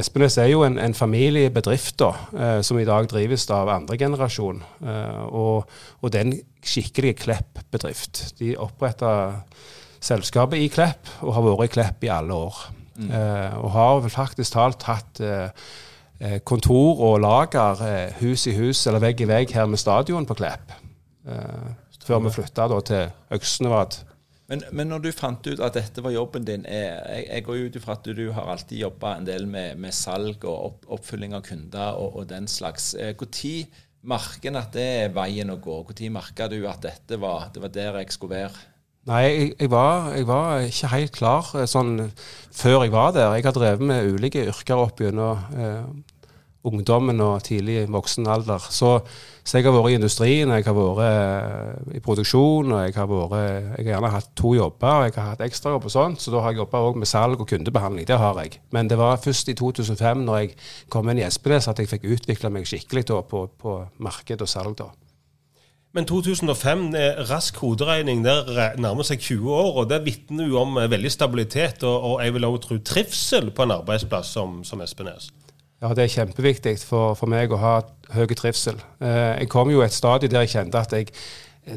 Espenes 0.00 0.38
er 0.38 0.52
jo 0.52 0.62
en, 0.62 0.78
en 0.78 0.94
familiebedrift 0.94 1.98
da, 2.00 2.10
eh, 2.32 2.58
som 2.66 2.78
i 2.78 2.86
dag 2.88 3.08
drives 3.10 3.48
av 3.52 3.72
andre 3.72 3.98
generasjon. 4.00 4.62
Eh, 4.86 5.22
og, 5.28 5.70
og, 6.00 6.10
det 6.10 6.20
er 6.20 6.28
en 6.28 6.36
skikkelig 6.62 7.16
Klepp-bedrift. 7.24 8.24
De 8.40 8.54
oppretta 8.60 9.12
selskapet 10.00 10.62
i 10.62 10.70
Klepp 10.72 11.10
og 11.26 11.34
har 11.36 11.44
vært 11.44 11.66
i 11.68 11.74
Klepp 11.76 12.06
i 12.06 12.12
alle 12.14 12.38
år. 12.48 12.60
Mm. 13.00 13.14
Eh, 13.16 13.56
og 13.58 13.72
har 13.76 13.94
vel 14.04 14.12
faktisk 14.12 14.54
talt 14.56 14.84
hatt 14.88 15.22
eh, 15.24 15.70
kontor 16.44 17.00
og 17.06 17.22
lager 17.24 17.80
hus 18.20 18.44
i 18.50 18.52
hus 18.52 18.84
eller 18.86 19.00
vegg 19.00 19.22
i 19.24 19.28
vegg 19.30 19.54
her 19.56 19.70
med 19.72 19.80
stadion 19.80 20.28
på 20.28 20.36
Klepp. 20.36 20.74
før 22.04 22.18
vi 22.24 22.32
flytta 22.32 22.66
til 22.84 23.08
Øksnevad 23.32 23.96
men, 24.50 24.64
men, 24.74 24.88
når 24.90 25.04
du 25.04 25.12
fant 25.14 25.46
ut 25.46 25.60
at 25.62 25.76
dette 25.78 26.02
var 26.02 26.10
jobben 26.10 26.46
din 26.46 26.64
Jeg, 26.66 27.26
jeg 27.28 27.44
går 27.46 27.68
ut 27.68 27.76
ifra 27.78 27.94
at 27.94 28.06
du, 28.06 28.10
du 28.18 28.32
har 28.34 28.50
alltid 28.50 28.82
jobba 28.82 29.14
en 29.16 29.28
del 29.28 29.46
med, 29.46 29.78
med, 29.78 29.94
salg 29.94 30.42
og 30.42 30.56
opp, 30.56 30.88
oppfylling 30.98 31.36
av 31.38 31.44
kunder 31.46 32.00
og, 32.00 32.16
og 32.18 32.26
den 32.32 32.50
slags. 32.50 32.90
Når 32.98 33.14
eh, 33.46 33.78
merker 34.10 34.50
en 34.50 34.58
at 34.58 34.74
det 34.74 34.88
er 35.04 35.14
veien 35.14 35.54
å 35.54 35.60
gå? 35.62 35.76
Når 35.86 36.10
merka 36.16 36.48
du 36.50 36.58
at 36.66 36.82
dette 36.82 37.20
var, 37.22 37.52
det 37.54 37.62
var 37.62 37.74
der 37.76 38.00
jeg 38.00 38.16
skulle 38.16 38.40
være? 38.40 38.66
Nei, 39.08 39.22
jeg, 39.24 39.52
jeg, 39.56 39.70
var, 39.72 40.10
jeg, 40.12 40.26
var, 40.28 40.60
ikke 40.68 40.92
helt 40.92 41.14
klar 41.16 41.46
eh, 41.56 41.66
sånn 41.70 41.96
før 42.52 42.84
jeg 42.84 42.92
var 42.92 43.14
der. 43.16 43.32
Jeg 43.38 43.46
har 43.48 43.56
drevet 43.56 43.88
med 43.88 44.12
ulike 44.12 44.44
yrker 44.52 44.82
opp 44.82 45.00
gjennom 45.00 45.40
eh, 45.56 45.86
ungdommen 46.68 47.22
og 47.24 47.40
tidlig 47.46 47.86
voksen 47.88 48.28
alder. 48.28 48.60
Så, 48.68 48.98
så, 49.40 49.56
jeg 49.56 49.64
har 49.64 49.72
vært 49.72 49.94
i 49.94 49.96
industrien, 49.96 50.52
jeg 50.52 50.68
har 50.68 50.76
vært 50.76 51.02
eh, 51.06 51.96
i 51.96 52.04
produksjon, 52.04 52.76
og 52.76 52.84
jeg 52.84 52.96
har, 52.98 53.08
vært, 53.08 53.36
jeg 53.40 53.86
har 53.86 53.92
gjerne 53.94 54.14
hatt 54.18 54.32
to 54.36 54.54
jobber, 54.58 54.92
og 54.92 55.08
jeg 55.08 55.16
har 55.16 55.32
hatt 55.32 55.44
ekstrajobb 55.48 55.88
og 55.88 55.96
sånt, 55.96 56.20
så 56.20 56.36
da 56.36 56.44
har 56.44 56.52
jeg 56.52 56.60
jobba 56.60 56.86
òg 56.90 57.00
med 57.00 57.08
salg 57.08 57.40
og 57.40 57.48
kundebehandling. 57.48 58.08
Det 58.10 58.20
har 58.20 58.44
jeg. 58.44 58.60
Men 58.76 58.92
det 58.92 59.00
var 59.00 59.22
først 59.24 59.48
i 59.48 59.56
2005, 59.56 60.26
når 60.28 60.42
jeg 60.42 60.56
kom 60.92 61.08
inn 61.08 61.24
i 61.24 61.28
Espenes, 61.30 61.72
at 61.72 61.80
jeg 61.80 61.88
fikk 61.88 62.10
utvikla 62.18 62.52
meg 62.52 62.68
skikkelig 62.68 63.08
da, 63.14 63.24
på, 63.24 63.46
på 63.56 63.80
marked 64.04 64.44
og 64.44 64.58
salg. 64.58 64.76
da. 64.84 64.92
Men 65.92 66.06
2005, 66.06 66.94
rask 67.26 67.56
hoderegning, 67.58 68.22
der 68.22 68.76
nærmer 68.78 69.02
seg 69.02 69.18
20 69.24 69.50
år, 69.50 69.70
og 69.82 69.88
det 69.90 70.04
vitner 70.04 70.46
jo 70.46 70.60
om 70.60 70.78
veldig 70.78 71.10
stabilitet 71.10 71.82
og, 71.82 71.96
og 72.12 72.24
jeg 72.24 72.34
vil 72.36 72.46
også 72.46 72.62
tro 72.68 72.78
trivsel 72.92 73.50
på 73.50 73.66
en 73.66 73.74
arbeidsplass 73.80 74.30
som, 74.36 74.60
som 74.64 74.84
Espenes. 74.84 75.32
Ja, 75.80 75.90
det 75.96 76.04
er 76.04 76.12
kjempeviktig 76.12 76.76
for, 76.84 77.16
for 77.18 77.32
meg 77.32 77.50
å 77.50 77.58
ha 77.58 77.74
høy 78.14 78.28
trivsel. 78.36 78.78
Eh, 79.00 79.40
jeg 79.40 79.50
kom 79.50 79.70
jo 79.72 79.80
et 79.82 79.96
stadie 79.96 80.28
der 80.30 80.44
jeg 80.44 80.52
kjente 80.54 80.82
at 80.84 80.94
jeg 80.94 81.10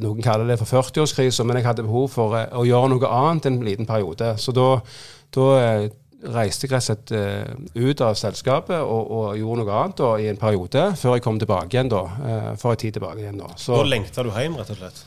noen 0.03 0.21
kaller 0.23 0.47
det 0.47 0.59
for 0.61 0.69
40-årskrisa, 0.69 1.45
men 1.47 1.59
jeg 1.59 1.67
hadde 1.69 1.85
behov 1.87 2.09
for 2.13 2.35
eh, 2.37 2.49
å 2.51 2.65
gjøre 2.67 2.91
noe 2.93 3.11
annet 3.17 3.47
en 3.49 3.61
liten 3.65 3.87
periode. 3.89 4.33
Så 4.37 4.53
da, 4.55 4.67
da 5.33 5.47
eh, 5.61 5.87
reiste 6.33 6.67
jeg 6.69 6.75
rett 6.75 7.13
uh, 7.15 7.53
ut 7.75 8.03
av 8.05 8.17
selskapet 8.19 8.79
og, 8.79 9.09
og, 9.11 9.25
gjorde 9.39 9.63
noe 9.63 9.79
annet 9.79 9.97
da, 9.99 10.11
i 10.21 10.29
en 10.31 10.39
periode, 10.39 10.85
før 10.99 11.17
jeg 11.17 11.25
kom 11.25 11.41
tilbake 11.41 11.75
igjen. 11.75 11.91
da, 11.91 12.03
uh, 12.03 12.51
for 12.59 12.75
en 12.75 12.83
tid 12.83 12.99
tilbake 12.99 13.25
igjen 13.25 13.41
da. 13.41 13.51
Så, 13.57 13.75
da 13.75 13.89
lengta 13.89 14.25
du 14.25 14.31
hjem, 14.31 14.59
rett 14.59 14.71
og 14.75 14.79
slett? 14.79 15.03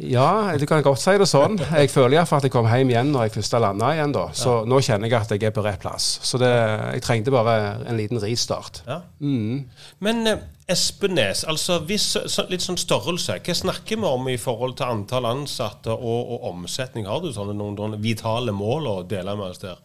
Ja, 0.00 0.56
du 0.58 0.64
kan 0.66 0.80
godt 0.84 1.00
si 1.02 1.12
det 1.18 1.26
sånn. 1.28 1.58
Jeg 1.60 1.90
føler 1.92 2.16
iallfall 2.16 2.40
at 2.40 2.46
jeg 2.46 2.54
kom 2.54 2.68
hjem 2.70 2.92
igjen 2.92 3.10
når 3.12 3.26
jeg 3.26 3.34
først 3.34 3.56
har 3.56 3.62
landa 3.66 3.90
igjen. 3.92 4.14
da. 4.14 4.22
Så 4.36 4.54
ja. 4.60 4.68
nå 4.70 4.78
kjenner 4.86 5.10
jeg 5.10 5.18
at 5.18 5.34
jeg 5.34 5.48
er 5.50 5.52
på 5.52 5.64
rett 5.66 5.82
plass. 5.82 6.06
Så 6.24 6.40
det, 6.40 6.48
jeg 6.94 7.04
trengte 7.04 7.34
bare 7.34 7.56
en 7.84 7.98
liten 7.98 8.20
ristart. 8.22 8.80
Ja. 8.86 9.02
Mm. 9.20 9.66
Men 10.06 10.30
eh, 10.30 10.46
Espenes, 10.70 11.42
altså 11.44 11.80
hvis, 11.84 12.06
så, 12.14 12.46
litt 12.48 12.64
sånn 12.64 12.80
størrelse. 12.80 13.40
Hva 13.44 13.56
snakker 13.58 14.00
vi 14.00 14.08
om 14.08 14.30
i 14.30 14.38
forhold 14.40 14.78
til 14.78 14.88
antall 14.88 15.28
ansatte 15.28 15.92
og, 15.92 16.32
og 16.36 16.48
omsetning? 16.54 17.10
Har 17.10 17.20
du 17.20 17.32
sånne 17.34 17.56
noen, 17.58 17.76
noen 17.76 18.00
vitale 18.00 18.54
mål 18.56 18.88
å 18.88 18.96
dele 19.10 19.36
med 19.36 19.50
oss 19.50 19.64
der? 19.66 19.82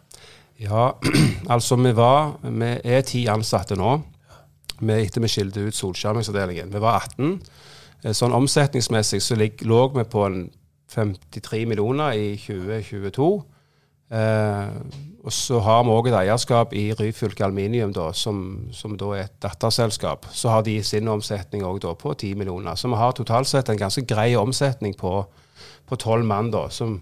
Ja, 0.59 0.95
altså 1.53 1.75
vi 1.75 1.91
var 1.95 2.37
Vi 2.41 2.71
er 2.83 3.01
ti 3.01 3.25
ansatte 3.27 3.75
nå. 3.75 3.97
Vi, 4.79 4.93
etter 4.93 5.23
vi 5.23 5.31
skilte 5.31 5.63
ut 5.67 5.75
Solskjermingsavdelingen. 5.75 6.71
Vi 6.73 6.83
var 6.83 6.99
18. 6.99 7.39
Eh, 8.03 8.13
sånn 8.15 8.35
omsetningsmessig 8.35 9.21
så 9.23 9.37
lå 9.39 9.81
vi 9.95 10.03
på 10.03 10.25
en 10.27 10.39
53 10.91 11.65
millioner 11.67 12.15
i 12.15 12.33
2022. 12.39 13.29
Eh, 14.15 14.73
og 15.25 15.33
så 15.33 15.59
har 15.65 15.83
vi 15.83 15.93
òg 15.95 16.09
et 16.11 16.17
eierskap 16.19 16.75
i 16.77 16.83
Ryfylke 16.93 17.47
Aluminium, 17.47 17.93
da, 17.95 18.11
som, 18.13 18.67
som, 18.75 18.93
da 18.99 19.13
er 19.15 19.23
et 19.25 19.39
datterselskap. 19.41 20.27
Så 20.31 20.51
har 20.53 20.65
de 20.67 20.75
sin 20.85 21.09
omsetning 21.09 21.65
òg 21.65 21.87
på 21.99 22.13
10 22.13 22.35
millioner. 22.37 22.77
Så 22.77 22.91
vi 22.91 22.99
har 22.99 23.15
totalt 23.17 23.49
sett 23.49 23.71
en 23.71 23.81
ganske 23.81 24.05
grei 24.05 24.35
omsetning 24.37 24.93
på, 24.99 25.17
tolv 25.89 26.03
12 26.03 26.29
mann. 26.29 26.51
da, 26.53 26.67
som, 26.69 26.99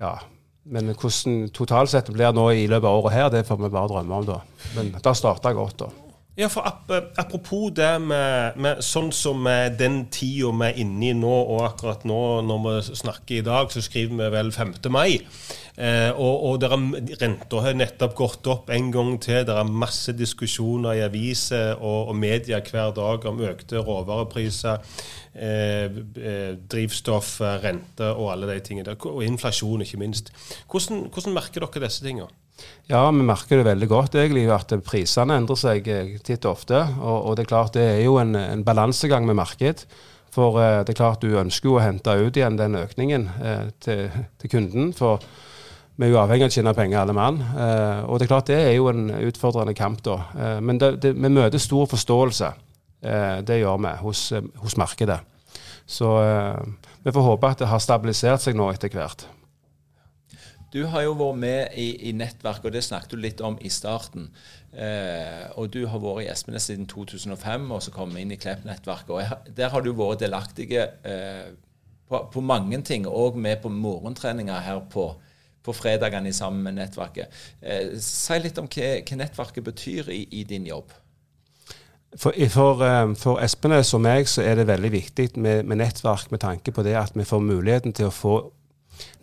ja, 0.00 0.18
Men 0.64 0.92
hvordan 0.94 1.48
totalt 1.50 1.90
blir 2.14 2.34
nå 2.34 2.44
i 2.54 2.68
løpet 2.70 2.86
av 2.86 3.00
året 3.00 3.16
her, 3.16 3.30
det 3.34 3.46
får 3.48 3.58
vi 3.64 3.72
bare 3.72 3.90
drømme 3.90 4.20
om. 4.20 4.26
da. 4.28 4.40
Men 4.76 4.92
det 4.94 5.14
starta 5.18 5.52
godt. 5.56 5.78
da. 5.82 5.90
Ja, 6.34 6.48
for 6.48 6.64
Apropos 7.20 7.74
det 7.76 7.90
med, 8.00 8.56
med 8.56 8.78
sånn 8.80 9.10
som 9.12 9.44
den 9.76 10.06
tida 10.08 10.48
vi 10.56 10.68
er 10.70 10.78
inne 10.80 11.10
i 11.10 11.16
nå, 11.16 11.28
og 11.28 11.66
akkurat 11.66 12.06
nå 12.08 12.20
når 12.48 12.62
vi 12.64 12.96
snakker 13.02 13.42
i 13.42 13.44
dag, 13.44 13.68
så 13.68 13.82
skriver 13.84 14.16
vi 14.16 14.30
vel 14.32 14.52
5. 14.54 14.72
mai. 14.88 15.20
Eh, 15.76 16.08
og 16.16 16.42
og 16.48 16.64
renta 17.20 17.60
har 17.64 17.76
nettopp 17.76 18.14
gått 18.16 18.48
opp 18.48 18.72
en 18.72 18.90
gang 18.92 19.14
til. 19.20 19.42
Det 19.44 19.52
er 19.56 19.76
masse 19.84 20.12
diskusjoner 20.16 20.96
i 20.96 21.04
aviser 21.04 21.76
og, 21.76 22.12
og 22.12 22.16
media 22.16 22.60
hver 22.64 22.92
dag 22.96 23.28
om 23.28 23.40
økte 23.40 23.84
råvarepriser, 23.84 24.80
eh, 25.36 26.00
eh 26.16 26.52
drivstoff, 26.56 27.40
rente 27.64 28.08
og 28.08 28.32
alle 28.32 28.54
de 28.54 28.60
tingene. 28.60 28.96
Og 28.96 29.24
inflasjon, 29.24 29.84
ikke 29.84 30.00
minst. 30.00 30.32
Hvordan, 30.64 31.10
hvordan 31.12 31.36
merker 31.36 31.64
dere 31.64 31.84
disse 31.88 32.04
tingene? 32.04 32.32
Ja, 32.90 33.06
vi 33.10 33.24
merker 33.24 33.60
det 33.60 33.68
veldig 33.70 33.88
godt 33.88 34.16
egentlig, 34.18 34.46
at 34.52 34.72
prisene 34.84 35.38
endrer 35.40 35.58
seg 35.58 35.86
eh, 35.88 36.16
titt 36.24 36.44
og 36.44 36.58
ofte. 36.58 36.80
Og, 37.00 37.18
og, 37.18 37.36
det 37.36 37.46
er 37.46 37.52
klart 37.52 37.76
det 37.78 37.84
er 37.94 38.02
jo 38.04 38.18
en, 38.20 38.34
en 38.36 38.64
balansegang 38.66 39.26
med 39.28 39.38
marked. 39.38 39.86
For 40.32 40.58
eh, 40.60 40.80
det 40.84 40.94
er 40.94 40.98
klart 40.98 41.24
du 41.24 41.38
ønsker 41.40 41.70
jo 41.70 41.78
å 41.78 41.84
hente 41.84 42.16
ut 42.18 42.36
igjen 42.36 42.58
den 42.60 42.76
økningen 42.80 43.28
eh, 43.40 43.64
til, 43.82 44.04
til, 44.40 44.52
kunden. 44.52 44.92
For 44.96 45.22
vi 45.96 46.08
er 46.08 46.14
jo 46.14 46.20
avhengig 46.22 46.48
av 46.48 46.52
å 46.52 46.56
tjene 46.56 46.76
penger 46.76 47.02
alle 47.02 47.16
mann. 47.16 47.40
Eh, 47.40 48.00
og 48.06 48.18
det 48.18 48.26
er 48.26 48.32
klart 48.34 48.52
det 48.52 48.60
er 48.60 48.74
jo 48.76 48.88
en 48.92 49.10
utfordrende 49.22 49.76
kamp 49.78 50.02
da. 50.04 50.18
Eh, 50.36 50.58
men 50.64 50.80
det, 50.80 50.94
det, 51.04 51.14
vi 51.16 51.32
møter 51.32 51.62
stor 51.62 51.88
forståelse. 51.92 52.54
Eh, 53.02 53.36
det 53.46 53.60
gjør 53.60 53.80
vi 53.84 53.94
hos, 54.02 54.24
hos 54.64 54.78
markedet. 54.80 55.20
Så 55.92 56.08
vi 57.02 57.12
får 57.12 57.24
håpe 57.26 57.48
at 57.50 57.60
det 57.60 57.68
har 57.68 57.80
stabilisert 57.82 58.40
seg 58.40 58.54
nå 58.56 58.68
etter 58.72 58.88
hvert. 58.94 59.26
Du 60.72 60.86
har 60.88 61.02
jo 61.04 61.12
vært 61.20 61.40
med 61.40 61.74
i, 61.76 61.88
i 62.08 62.12
nettverk, 62.16 62.64
og 62.64 62.72
det 62.72 62.80
snakket 62.86 63.12
du 63.12 63.20
litt 63.20 63.42
om 63.44 63.58
i 63.60 63.68
starten. 63.72 64.30
Eh, 64.72 65.44
og 65.60 65.68
du 65.74 65.82
har 65.84 66.00
vært 66.00 66.24
i 66.24 66.30
Espenes 66.32 66.70
siden 66.70 66.86
2005, 66.88 67.66
og 67.76 67.82
så 67.84 67.92
kom 67.92 68.14
vi 68.14 68.24
inn 68.24 68.32
i 68.32 68.38
Klepp-nettverket. 68.40 69.10
og 69.12 69.52
Der 69.58 69.68
har 69.74 69.84
du 69.84 69.92
vært 69.92 70.22
delaktig 70.24 70.70
eh, 70.72 71.50
på, 72.08 72.22
på, 72.32 72.40
mange 72.40 72.80
ting, 72.88 73.04
og 73.06 73.36
med 73.36 73.60
på 73.60 73.68
morgentreninger 73.68 74.64
her 74.64 74.80
på, 74.90 75.10
på 75.62 75.74
fredagene 75.76 76.32
sammen 76.32 76.64
med 76.64 76.80
nettverket. 76.80 77.44
Eh, 77.60 77.92
si 78.00 78.40
litt 78.40 78.60
om 78.62 78.70
hva, 78.72 78.94
hva 79.04 79.20
nettverket 79.20 79.68
betyr 79.68 80.08
i, 80.08 80.24
i 80.40 80.46
din 80.48 80.70
jobb. 80.72 80.96
For, 82.16 82.32
for, 82.52 82.80
eh, 82.88 83.12
for, 83.20 83.44
Espenes 83.44 83.92
og 83.92 84.04
meg 84.08 84.24
så 84.28 84.40
er 84.44 84.56
det 84.56 84.70
veldig 84.72 84.94
viktig 84.96 85.28
med, 85.36 85.68
med 85.68 85.84
nettverk 85.84 86.32
med 86.32 86.40
tanke 86.44 86.72
på 86.72 86.84
det 86.84 86.96
at 86.96 87.12
vi 87.12 87.28
får 87.28 87.44
muligheten 87.44 87.92
til 87.96 88.08
å 88.08 88.16
få 88.16 88.40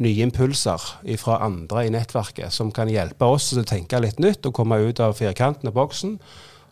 nye 0.04 0.24
impulser 0.26 0.84
fra 1.22 1.40
andre 1.46 1.86
i 1.88 1.92
nettverket 1.94 2.54
som 2.54 2.72
kan 2.76 2.92
hjelpe 2.92 3.28
oss 3.28 3.52
til 3.52 3.64
å 3.64 3.68
tenke 3.68 4.02
litt 4.02 4.20
nytt 4.20 4.46
og 4.48 4.56
komme 4.56 4.80
ut 4.82 5.02
av 5.04 5.18
firkanten 5.20 5.72
og 5.72 5.78
boksen. 5.78 6.18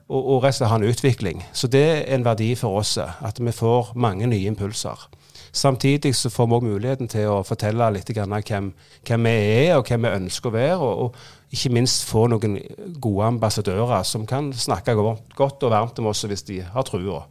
Og, 0.08 0.22
og 0.22 0.44
rett 0.46 0.62
og 0.64 0.70
ha 0.72 0.78
en 0.80 0.88
utvikling. 0.88 1.42
Så 1.52 1.68
det 1.68 1.84
er 1.84 2.04
en 2.16 2.24
verdi 2.24 2.54
for 2.56 2.80
oss 2.80 2.96
at 2.98 3.42
vi 3.44 3.52
får 3.52 3.92
mange 4.00 4.30
nye 4.32 4.48
impulser. 4.48 5.10
Samtidig 5.52 6.14
så 6.16 6.30
får 6.30 6.48
vi 6.48 6.56
òg 6.58 6.66
muligheten 6.68 7.10
til 7.12 7.32
å 7.32 7.42
fortelle 7.48 7.90
litt 7.96 8.12
hvem, 8.14 8.36
hvem, 8.38 9.26
vi 9.26 9.34
er 9.66 9.78
og 9.78 9.88
hvem 9.88 10.06
vi 10.06 10.14
ønsker 10.20 10.52
å 10.52 10.56
være. 10.56 10.78
Og, 10.78 11.02
og 11.08 11.56
ikke 11.58 11.72
minst 11.74 12.06
få 12.08 12.28
noen 12.32 12.60
gode 13.02 13.32
ambassadører 13.34 14.04
som 14.08 14.28
kan 14.30 14.52
snakke 14.54 14.96
godt 14.96 15.64
og 15.64 15.74
varmt 15.74 16.00
om 16.00 16.12
oss 16.12 16.26
hvis 16.28 16.46
de 16.48 16.62
har 16.62 16.88
trua. 16.88 17.24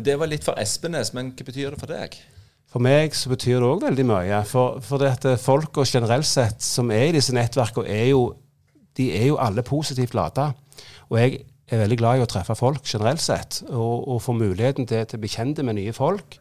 Det 0.00 0.14
var 0.16 0.30
litt 0.30 0.46
for 0.46 0.56
Espenes, 0.60 1.12
men 1.16 1.32
hva 1.34 1.46
betyr 1.48 1.74
det 1.74 1.80
for 1.80 1.90
deg? 1.90 2.14
For 2.70 2.82
meg 2.82 3.16
så 3.18 3.32
betyr 3.32 3.58
det 3.58 3.66
òg 3.66 3.84
veldig 3.88 4.06
mye. 4.06 4.40
For, 4.46 4.78
for 4.84 5.02
det 5.02 5.10
at 5.16 5.42
folk 5.42 5.80
og 5.82 5.90
generelt 5.90 6.28
sett 6.28 6.62
som 6.62 6.92
er 6.94 7.08
i 7.08 7.14
disse 7.16 7.34
nettverkene, 7.34 7.90
er 7.90 8.10
jo, 8.12 8.24
de 8.98 9.10
er 9.18 9.30
jo 9.32 9.40
alle 9.42 9.66
positivt 9.66 10.14
lada. 10.14 10.52
Og 11.10 11.18
jeg 11.18 11.40
er 11.70 11.82
veldig 11.82 11.98
glad 11.98 12.18
i 12.18 12.24
å 12.24 12.30
treffe 12.30 12.54
folk 12.58 12.86
generelt 12.86 13.22
sett, 13.22 13.62
og, 13.70 14.06
og 14.10 14.22
få 14.22 14.34
muligheten 14.38 14.86
til, 14.86 15.06
til 15.06 15.18
å 15.18 15.22
bli 15.22 15.32
kjent 15.32 15.62
med 15.66 15.78
nye 15.80 15.94
folk. 15.94 16.38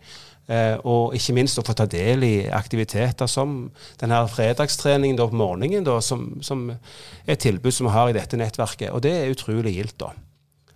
Eh, 0.50 0.78
og 0.90 1.14
ikke 1.18 1.36
minst 1.38 1.60
å 1.62 1.66
få 1.66 1.76
ta 1.78 1.86
del 1.90 2.26
i 2.26 2.34
aktiviteter 2.50 3.30
som 3.30 3.68
denne 4.02 4.24
fredagstreningen 4.34 5.20
da, 5.20 5.28
på 5.30 5.38
morgenen, 5.38 5.86
da, 5.86 6.00
som, 6.02 6.32
som, 6.46 6.66
er 6.74 7.36
et 7.36 7.44
tilbud 7.46 7.74
som 7.74 7.90
vi 7.90 7.94
har 7.94 8.10
i 8.10 8.18
dette 8.18 8.40
nettverket. 8.40 8.90
Og 8.94 9.04
det 9.06 9.14
er 9.18 9.34
utrolig 9.34 9.76
gildt. 9.78 10.00
da. 10.02 10.14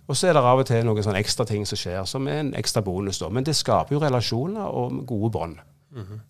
Og 0.06 0.16
så 0.16 0.28
er 0.28 0.36
det 0.36 0.44
av 0.44 0.60
og 0.60 0.66
til 0.68 0.84
noen 0.84 1.04
sånne 1.04 1.22
ekstra 1.22 1.46
ting 1.48 1.64
som 1.68 1.80
skjer, 1.80 2.04
som 2.08 2.28
er 2.28 2.42
en 2.42 2.54
ekstra 2.58 2.82
bonus. 2.84 3.18
da. 3.18 3.28
Men 3.28 3.44
det 3.44 3.56
skaper 3.56 3.96
jo 3.96 4.02
relasjoner 4.02 4.66
og 4.68 5.06
gode 5.06 5.30
bånd. 5.30 5.58
Mm 5.90 6.02
-hmm. 6.02 6.20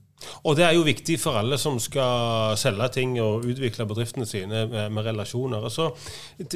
Og 0.44 0.56
det 0.56 0.64
er 0.64 0.72
jo 0.76 0.84
viktig 0.86 1.20
for 1.20 1.38
alle 1.38 1.58
som 1.58 1.78
skal 1.78 2.56
selge 2.56 2.88
ting 2.96 3.20
og 3.22 3.44
utvikle 3.44 3.86
bedriftene 3.86 4.26
sine 4.26 4.66
med, 4.66 4.90
med 4.90 5.06
relasjoner. 5.06 5.64
Altså, 5.64 5.90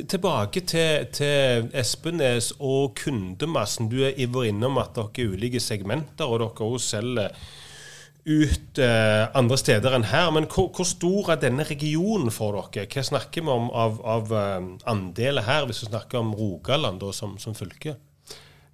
tilbake 0.08 0.60
til, 0.60 1.06
til 1.12 1.70
Espenes 1.74 2.52
og 2.58 2.94
kundemassen. 3.04 3.88
Du 3.88 4.02
er 4.04 4.44
innom 4.44 4.78
at 4.78 4.94
dere 4.96 5.26
er 5.26 5.34
ulike 5.34 5.60
segmenter, 5.60 6.24
og 6.24 6.40
dere 6.40 6.70
også 6.72 6.88
selger 6.88 7.28
ut 8.28 8.78
eh, 8.82 9.24
andre 9.38 9.56
steder 9.58 9.94
enn 9.96 10.08
her. 10.10 10.28
Men 10.34 10.48
hvor, 10.52 10.68
hvor, 10.74 10.86
stor 10.88 11.32
er 11.32 11.40
denne 11.42 11.64
regionen 11.68 12.32
for 12.34 12.58
dere? 12.58 12.88
Hva 12.92 13.04
snakker 13.06 13.44
vi 13.46 13.54
om 13.54 13.70
av, 13.72 14.02
av 14.04 14.34
uh, 14.34 14.68
andeler 14.90 15.46
her, 15.46 15.64
hvis 15.68 15.82
vi 15.84 15.90
snakker 15.90 16.20
om 16.20 16.34
Rogaland 16.36 17.00
da, 17.02 17.12
som, 17.16 17.38
som 17.40 17.56
fylke? 17.56 17.96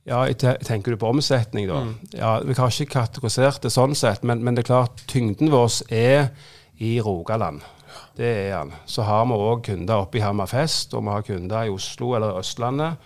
Ja, 0.04 0.26
Tenker 0.34 0.92
du 0.92 1.00
på 1.00 1.08
omsetning, 1.08 1.68
da? 1.70 1.80
Mm. 1.80 1.94
Ja, 2.12 2.32
Vi 2.44 2.56
har 2.58 2.72
ikke 2.72 2.98
kategorisert 2.98 3.62
det 3.64 3.72
sånn 3.72 3.96
sett, 3.96 4.26
men, 4.26 4.42
men, 4.44 4.56
det 4.56 4.66
er 4.66 4.72
klart 4.74 5.06
tyngden 5.08 5.52
vår 5.54 5.80
er 5.88 6.28
i 6.76 6.98
Rogaland. 7.00 7.64
Det 8.18 8.28
er 8.28 8.52
han. 8.58 8.74
Så 8.90 9.06
har 9.06 9.24
vi 9.30 9.38
òg 9.38 9.64
kunder 9.70 10.04
oppe 10.04 10.20
i 10.20 10.24
Hammerfest, 10.24 10.92
og 10.94 11.06
vi 11.06 11.14
har 11.14 11.24
kunder 11.26 11.66
i 11.66 11.72
Oslo 11.72 12.12
eller 12.18 12.36
Østlandet. 12.42 13.00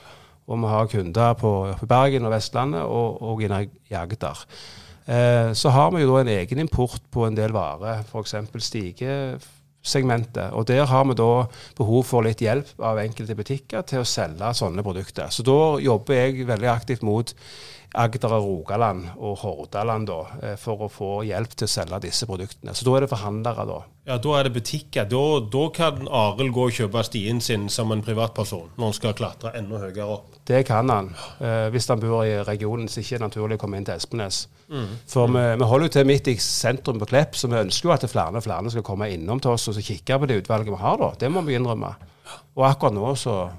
Og 0.49 0.59
vi 0.59 0.73
har 0.73 0.91
kunder 0.91 1.39
på, 1.39 1.53
på 1.79 1.87
Bergen 1.87 2.25
og 2.25 2.33
Vestlandet 2.33 2.83
og, 2.83 3.23
og 3.23 3.43
i 3.45 3.95
Agder. 3.95 4.45
Eh, 5.09 5.53
så 5.53 5.69
har 5.73 5.95
vi 5.95 6.03
jo 6.03 6.11
da 6.13 6.21
en 6.21 6.35
egen 6.35 6.61
import 6.61 7.03
på 7.11 7.25
en 7.25 7.37
del 7.37 7.55
varer, 7.57 8.03
f.eks. 8.05 8.35
stigesegmentet. 8.67 10.53
Og 10.53 10.67
der 10.69 10.85
har 10.91 11.07
vi 11.09 11.17
da 11.17 11.47
behov 11.79 12.05
for 12.11 12.27
litt 12.27 12.43
hjelp 12.45 12.75
av 12.85 13.01
enkelte 13.01 13.37
butikker 13.39 13.87
til 13.89 14.05
å 14.05 14.09
selge 14.09 14.53
sånne 14.61 14.85
produkter. 14.85 15.33
Så 15.33 15.47
da 15.49 15.79
jobber 15.81 16.21
jeg 16.21 16.49
veldig 16.51 16.71
aktivt 16.75 17.07
mot 17.09 17.33
Agder 17.97 18.35
og 18.37 18.45
Rogaland 18.45 19.07
og 19.17 19.39
Hordaland 19.41 20.07
da, 20.11 20.19
eh, 20.43 20.57
for 20.61 20.85
å 20.85 20.91
få 20.93 21.23
hjelp 21.25 21.55
til 21.57 21.65
å 21.65 21.71
selge 21.73 22.03
disse 22.05 22.27
produktene. 22.29 22.75
Så 22.77 22.85
da 22.85 22.97
er 22.97 23.07
det 23.07 23.11
forhandlere, 23.11 23.65
da. 23.67 23.79
Ja, 24.09 24.17
Da 24.19 24.39
er 24.39 24.45
det 24.45 24.55
butikker. 24.55 25.05
Da, 25.09 25.41
da 25.41 25.69
kan 25.69 26.09
Arild 26.09 26.53
gå 26.53 26.67
og 26.69 26.73
kjøpe 26.73 27.05
stien 27.05 27.41
sin 27.41 27.69
som 27.69 27.93
en 27.93 28.03
privatperson 28.03 28.71
når 28.77 28.85
han 28.85 28.97
skal 28.97 29.15
klatre 29.15 29.53
enda 29.57 29.79
høyere 29.79 30.07
opp? 30.07 30.39
Det 30.45 30.67
kan 30.67 30.89
han, 30.89 31.15
eh, 31.41 31.69
hvis 31.71 31.89
han 31.89 32.01
bor 32.01 32.25
i 32.25 32.43
regionen 32.43 32.89
som 32.89 33.03
ikke 33.03 33.17
er 33.17 33.25
naturlig 33.27 33.59
å 33.59 33.61
komme 33.61 33.77
inn 33.77 33.85
til 33.85 33.97
Espenes. 33.97 34.47
Mm. 34.69 34.89
For 35.07 35.27
vi, 35.27 35.45
vi, 35.57 35.65
holder 35.65 35.89
jo 35.89 35.93
til 35.97 36.09
midt 36.09 36.29
i 36.29 36.37
sentrum 36.37 36.99
på 36.99 37.09
Klepp, 37.09 37.37
så 37.37 37.49
vi 37.49 37.61
ønsker 37.61 37.89
jo 37.89 37.93
at 37.93 38.09
flere 38.09 38.37
og 38.37 38.45
flere 38.45 38.71
skal 38.71 38.83
komme 38.83 39.11
innom 39.13 39.41
til 39.41 39.53
oss 39.53 39.69
og 39.69 39.81
kikke 39.81 40.19
på 40.19 40.29
det 40.29 40.43
utvalget 40.43 40.73
vi 40.73 40.83
har. 40.83 40.97
da. 40.97 41.13
Det 41.21 41.33
må 41.33 41.45
vi 41.45 41.57
innrømme. 41.57 41.95
Og 42.57 42.65
akkurat 42.69 42.97
nå 42.97 43.15
så 43.17 43.51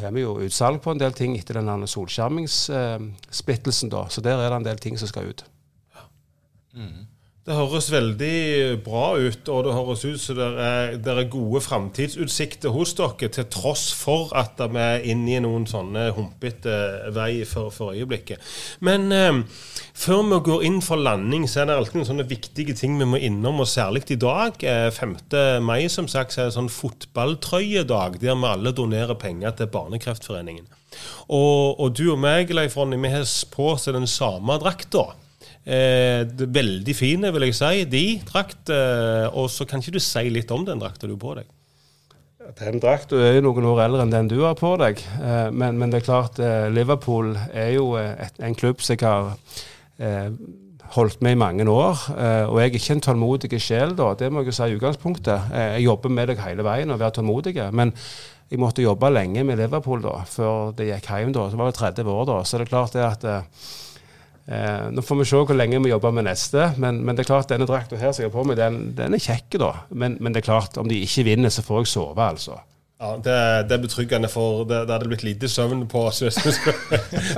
har 0.00 0.12
vi 0.12 0.20
jo 0.24 0.40
utsalg 0.40 0.82
på 0.82 0.90
en 0.92 0.98
del 1.00 1.12
ting 1.12 1.36
etter 1.36 1.54
den 1.60 1.88
solskjermingssplittelsen, 1.88 3.88
da. 3.92 4.08
Så 4.08 4.20
der 4.24 4.38
er 4.40 4.48
det 4.48 4.56
en 4.56 4.70
del 4.70 4.78
ting 4.80 4.98
som 4.98 5.08
skal 5.10 5.24
ut. 5.32 5.44
Mm. 6.72 7.06
Det 7.42 7.56
høres 7.58 7.88
veldig 7.90 8.76
bra 8.86 9.16
ut, 9.18 9.48
og 9.50 9.64
det 9.66 9.72
høres 9.74 10.04
ut 10.06 10.20
som 10.22 10.36
det 10.38 10.46
er, 10.62 10.92
det 11.02 11.10
er 11.10 11.24
gode 11.26 11.58
framtidsutsikter 11.64 12.70
hos 12.70 12.92
dere, 12.94 13.30
til 13.34 13.48
tross 13.50 13.88
for 13.98 14.30
at 14.38 14.60
vi 14.62 14.78
er 14.78 15.08
inne 15.10 15.32
i 15.34 15.40
noen 15.42 15.64
sånne 15.66 16.04
humpete 16.14 16.76
vei 17.16 17.40
for, 17.50 17.72
for 17.74 17.96
øyeblikket. 17.98 18.38
Men 18.86 19.10
eh, 19.10 19.40
før 19.90 20.22
vi 20.28 20.38
går 20.46 20.62
inn 20.68 20.78
for 20.86 21.02
landing, 21.02 21.48
så 21.50 21.64
er 21.64 21.66
det 21.72 21.80
alltid 21.80 21.98
noen 21.98 22.10
sånne 22.12 22.28
viktige 22.30 22.76
ting 22.78 22.94
vi 23.00 23.10
må 23.10 23.18
innom, 23.18 23.58
og 23.64 23.66
særlig 23.72 24.04
i 24.14 24.20
dag, 24.22 24.62
5. 24.94 25.16
Eh, 25.34 25.58
mai, 25.66 25.88
som 25.90 26.06
sagt, 26.06 26.36
så 26.36 26.44
er 26.44 26.52
det 26.52 26.56
sånn 26.60 26.70
fotballtrøyedag, 26.70 28.20
der 28.22 28.38
vi 28.38 28.52
alle 28.52 28.70
donerer 28.70 29.18
penger 29.18 29.58
til 29.58 29.72
Barnekreftforeningen. 29.74 30.70
Og, 31.26 31.74
og 31.82 31.90
du 31.98 32.04
og 32.12 32.22
meg, 32.22 32.54
Leif 32.54 32.78
Ronny, 32.78 33.02
vi 33.02 33.10
har 33.16 33.26
på 33.50 33.72
oss 33.74 33.90
den 33.90 34.06
samme 34.06 34.60
drakta. 34.62 35.08
Eh, 35.62 36.24
veldig 36.26 36.94
fine, 36.98 37.30
vil 37.30 37.46
jeg 37.46 37.54
si, 37.54 37.84
de 37.86 38.06
drakt. 38.26 38.70
Eh, 38.74 39.26
og 39.30 39.50
så 39.52 39.66
kan 39.68 39.82
ikke 39.82 39.94
du 39.94 40.02
si 40.02 40.24
litt 40.34 40.50
om 40.50 40.64
den 40.66 40.82
drakta 40.82 41.06
du 41.06 41.14
har 41.14 41.22
på 41.22 41.36
deg? 41.38 41.50
Den 42.58 42.80
drakta 42.82 43.20
er 43.22 43.36
jo 43.36 43.44
noen 43.46 43.68
år 43.70 43.84
eldre 43.84 44.02
enn 44.02 44.10
den 44.12 44.30
du 44.32 44.40
har 44.42 44.56
på 44.58 44.74
deg. 44.80 44.98
Eh, 45.20 45.52
men, 45.54 45.78
men, 45.78 45.92
det 45.92 46.02
er 46.02 46.08
klart, 46.08 46.40
eh, 46.42 46.66
Liverpool 46.74 47.36
er 47.52 47.76
jo 47.76 47.92
et, 48.00 48.34
en 48.42 48.58
klubb 48.58 48.82
som 48.82 48.96
jeg 48.96 49.06
har 49.06 49.30
eh, 50.02 50.34
holdt 50.96 51.22
med 51.22 51.36
i 51.36 51.38
mange 51.38 51.66
år. 51.70 52.02
Eh, 52.16 52.50
og 52.50 52.58
jeg 52.58 52.72
er 52.72 52.80
ikke 52.80 52.96
en 52.96 53.04
tålmodig 53.06 53.62
sjel, 53.62 53.94
da. 53.98 54.10
Det 54.18 54.32
må 54.32 54.42
jeg 54.42 54.50
jo 54.50 54.56
si 54.58 54.68
i 54.72 54.80
utgangspunktet. 54.80 55.54
jeg 55.54 55.86
jobber 55.86 56.10
med 56.18 56.32
deg 56.32 56.42
hele 56.42 56.66
veien 56.66 56.90
og 56.90 56.98
være 56.98 57.20
tålmodig. 57.20 57.54
Men 57.70 57.94
jeg 58.50 58.60
måtte 58.60 58.82
jobbe 58.82 59.14
lenge 59.14 59.46
med 59.46 59.62
Liverpool 59.62 60.02
da, 60.02 60.18
før 60.26 60.74
det 60.74 60.90
gikk 60.90 61.08
hjem. 61.14 61.32
da, 61.38 61.46
Så 61.54 61.62
var 61.62 61.70
det 61.70 61.78
30 61.78 62.12
år 62.18 62.28
da. 62.34 62.42
Så 62.42 62.58
det 62.58 62.66
er 62.66 62.74
klart 62.74 62.98
det 62.98 63.06
at 63.06 63.30
Eh, 64.46 64.90
nå 64.90 65.02
får 65.06 65.20
vi 65.20 65.28
se 65.30 65.38
hvor 65.38 65.54
lenge 65.54 65.78
vi 65.84 65.92
jobber 65.92 66.14
med 66.14 66.26
neste, 66.26 66.72
men, 66.82 66.98
men 67.06 67.14
det 67.14 67.22
er 67.22 67.30
klart 67.30 67.52
denne 67.52 67.68
drakta 67.68 67.98
her 68.00 68.10
som 68.10 68.24
jeg 68.24 68.32
har 68.32 68.34
på 68.34 68.46
meg, 68.48 68.58
den, 68.58 68.80
den 68.98 69.14
er 69.14 69.22
kjekk, 69.22 69.58
da. 69.62 69.72
Men, 69.90 70.18
men, 70.18 70.34
det 70.34 70.42
er 70.42 70.50
klart, 70.50 70.78
om 70.82 70.90
de 70.90 70.98
ikke 71.04 71.28
vinner, 71.30 71.52
så 71.52 71.62
får 71.66 71.84
jeg 71.84 71.92
sove, 71.94 72.26
altså. 72.26 72.58
Ja, 73.02 73.16
Det, 73.18 73.36
det 73.68 73.76
er 73.76 73.82
betryggende, 73.82 74.30
for 74.30 74.64
det, 74.66 74.84
det 74.86 74.94
hadde 74.94 75.10
blitt 75.10 75.24
lite 75.26 75.50
søvn 75.50 75.86
på 75.90 76.04
oss 76.06 76.20
hvis 76.22 76.38
vi 76.42 76.52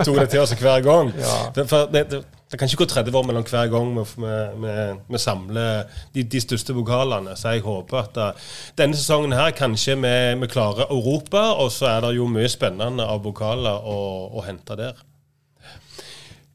tok 0.04 0.18
det 0.18 0.26
til 0.32 0.42
oss 0.42 0.52
hver 0.60 0.84
gang. 0.84 1.12
Ja. 1.16 1.36
Det, 1.56 1.64
det, 1.92 2.02
det, 2.20 2.58
kan 2.58 2.68
ikke 2.68 2.82
gå 2.82 2.88
30 2.92 3.16
år 3.16 3.24
mellom 3.28 3.46
hver 3.48 3.70
gang 3.72 3.94
vi 3.96 5.20
samler 5.20 5.86
de, 6.12 6.24
de, 6.24 6.42
største 6.44 6.76
vokalene. 6.76 7.32
Så 7.40 7.56
jeg 7.56 7.64
håper 7.64 8.02
at 8.02 8.20
eh, 8.20 8.44
denne 8.76 8.96
sesongen 8.96 9.32
her 9.36 9.56
kanskje 9.56 9.96
vi 10.00 10.52
klarer 10.52 10.92
Europa, 10.92 11.50
og 11.56 11.72
så 11.72 11.94
er 11.94 12.04
det 12.04 12.14
jo 12.18 12.28
mye 12.28 12.52
spennende 12.52 13.08
av 13.08 13.24
vokaler 13.24 13.88
å, 13.88 13.98
å 14.36 14.44
hente 14.44 14.76
der. 14.80 15.00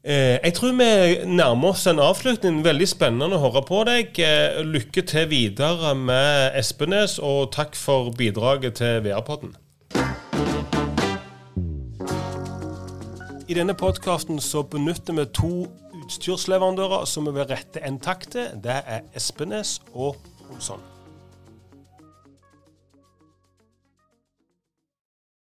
Eh, 0.04 0.38
jeg 0.44 0.54
tror 0.54 0.72
vi 0.72 1.24
nærmer 1.28 1.68
oss 1.68 1.86
en 1.86 1.98
avslutning. 2.00 2.62
Veldig 2.64 2.86
spennende 2.88 3.36
å 3.36 3.40
høre 3.42 3.60
på 3.68 3.82
deg. 3.84 4.16
Eh, 4.16 4.62
lykke 4.64 5.04
til 5.04 5.26
videre 5.28 5.92
med 5.94 6.56
Espenes, 6.56 7.18
og 7.18 7.52
takk 7.52 7.76
for 7.76 8.08
bidraget 8.16 8.80
til 8.80 9.04
VR-podden. 9.04 9.52
I 13.50 13.54
denne 13.54 13.74
podkasten 13.74 14.40
benytter 14.70 15.12
vi 15.12 15.26
to 15.34 15.66
utstyrsleverandører 16.00 17.04
som 17.04 17.26
vi 17.26 17.34
vil 17.36 17.50
rette 17.50 17.84
en 17.84 17.98
takk 18.00 18.24
til. 18.30 18.48
Det 18.64 18.80
er 18.86 19.04
Espenes 19.14 19.80
og 19.92 20.16
Olsson. 20.48 20.89